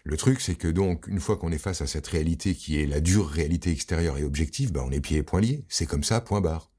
Le 0.05 0.17
truc, 0.17 0.41
c'est 0.41 0.55
que 0.55 0.69
donc, 0.69 1.07
une 1.07 1.21
fois 1.21 1.37
qu'on 1.37 1.53
est 1.53 1.59
face 1.59 1.83
à 1.83 1.87
cette 1.87 2.07
réalité 2.07 2.55
qui 2.55 2.81
est 2.81 2.87
la 2.87 3.01
dure 3.01 3.29
réalité 3.29 3.71
extérieure 3.71 4.17
et 4.17 4.25
objective, 4.25 4.73
bah, 4.73 4.83
on 4.85 4.91
est 4.91 5.01
pieds 5.01 5.19
et 5.19 5.23
poings 5.23 5.41
liés. 5.41 5.67
C'est 5.69 5.87
comme 5.87 6.05
ça, 6.05 6.21
point 6.21 6.41
barre. 6.41 6.71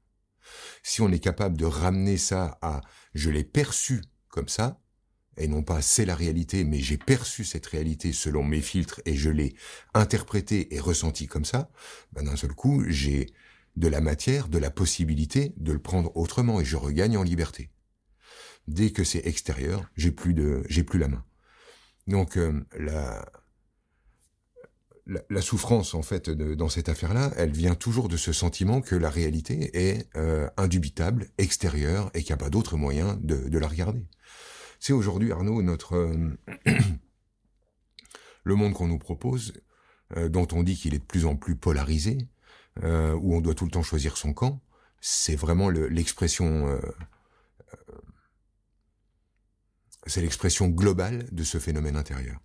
Si 0.82 1.00
on 1.00 1.12
est 1.12 1.20
capable 1.20 1.56
de 1.56 1.64
ramener 1.64 2.16
ça 2.16 2.58
à 2.62 2.80
je 3.14 3.30
l'ai 3.30 3.44
perçu 3.44 4.02
comme 4.28 4.48
ça, 4.48 4.80
et 5.36 5.48
non 5.48 5.62
pas 5.62 5.80
c'est 5.80 6.04
la 6.04 6.14
réalité, 6.14 6.64
mais 6.64 6.80
j'ai 6.80 6.98
perçu 6.98 7.44
cette 7.44 7.66
réalité 7.66 8.12
selon 8.12 8.42
mes 8.42 8.60
filtres 8.60 9.00
et 9.04 9.16
je 9.16 9.30
l'ai 9.30 9.54
interprétée 9.94 10.74
et 10.74 10.80
ressentie 10.80 11.26
comme 11.26 11.44
ça, 11.44 11.70
ben 12.12 12.24
d'un 12.24 12.36
seul 12.36 12.52
coup, 12.52 12.84
j'ai 12.88 13.32
de 13.76 13.88
la 13.88 14.00
matière, 14.00 14.48
de 14.48 14.58
la 14.58 14.70
possibilité 14.70 15.52
de 15.56 15.72
le 15.72 15.78
prendre 15.78 16.16
autrement 16.16 16.60
et 16.60 16.64
je 16.64 16.76
regagne 16.76 17.16
en 17.16 17.22
liberté. 17.22 17.70
Dès 18.68 18.90
que 18.90 19.04
c'est 19.04 19.26
extérieur, 19.26 19.90
j'ai 19.96 20.10
plus 20.10 20.34
de, 20.34 20.62
j'ai 20.68 20.84
plus 20.84 20.98
la 20.98 21.08
main. 21.08 21.24
Donc 22.06 22.36
euh, 22.36 22.64
la, 22.78 23.24
la, 25.06 25.42
souffrance 25.42 25.94
en 25.94 26.02
fait 26.02 26.30
dans 26.30 26.68
cette 26.68 26.88
affaire-là, 26.88 27.32
elle 27.36 27.52
vient 27.52 27.74
toujours 27.74 28.08
de 28.08 28.16
ce 28.16 28.32
sentiment 28.32 28.80
que 28.80 28.96
la 28.96 29.10
réalité 29.10 29.70
est 29.74 30.08
euh, 30.16 30.48
indubitable, 30.56 31.28
extérieure 31.38 32.10
et 32.14 32.20
qu'il 32.20 32.30
n'y 32.30 32.40
a 32.40 32.44
pas 32.44 32.50
d'autre 32.50 32.76
moyen 32.76 33.16
de, 33.22 33.48
de 33.48 33.58
la 33.58 33.68
regarder. 33.68 34.06
C'est 34.78 34.92
aujourd'hui, 34.92 35.32
Arnaud, 35.32 35.62
notre 35.62 35.94
euh, 35.94 36.38
le 38.44 38.54
monde 38.54 38.72
qu'on 38.72 38.88
nous 38.88 38.98
propose, 38.98 39.52
dont 40.28 40.48
on 40.50 40.64
dit 40.64 40.74
qu'il 40.74 40.92
est 40.92 40.98
de 40.98 41.04
plus 41.04 41.24
en 41.24 41.36
plus 41.36 41.54
polarisé, 41.54 42.18
euh, 42.82 43.14
où 43.14 43.34
on 43.34 43.40
doit 43.40 43.54
tout 43.54 43.64
le 43.64 43.70
temps 43.70 43.82
choisir 43.82 44.16
son 44.16 44.32
camp, 44.32 44.60
c'est 45.00 45.36
vraiment 45.36 45.70
l'expression, 45.70 46.78
c'est 50.06 50.20
l'expression 50.20 50.68
globale 50.68 51.26
de 51.32 51.42
ce 51.42 51.58
phénomène 51.58 51.96
intérieur. 51.96 52.38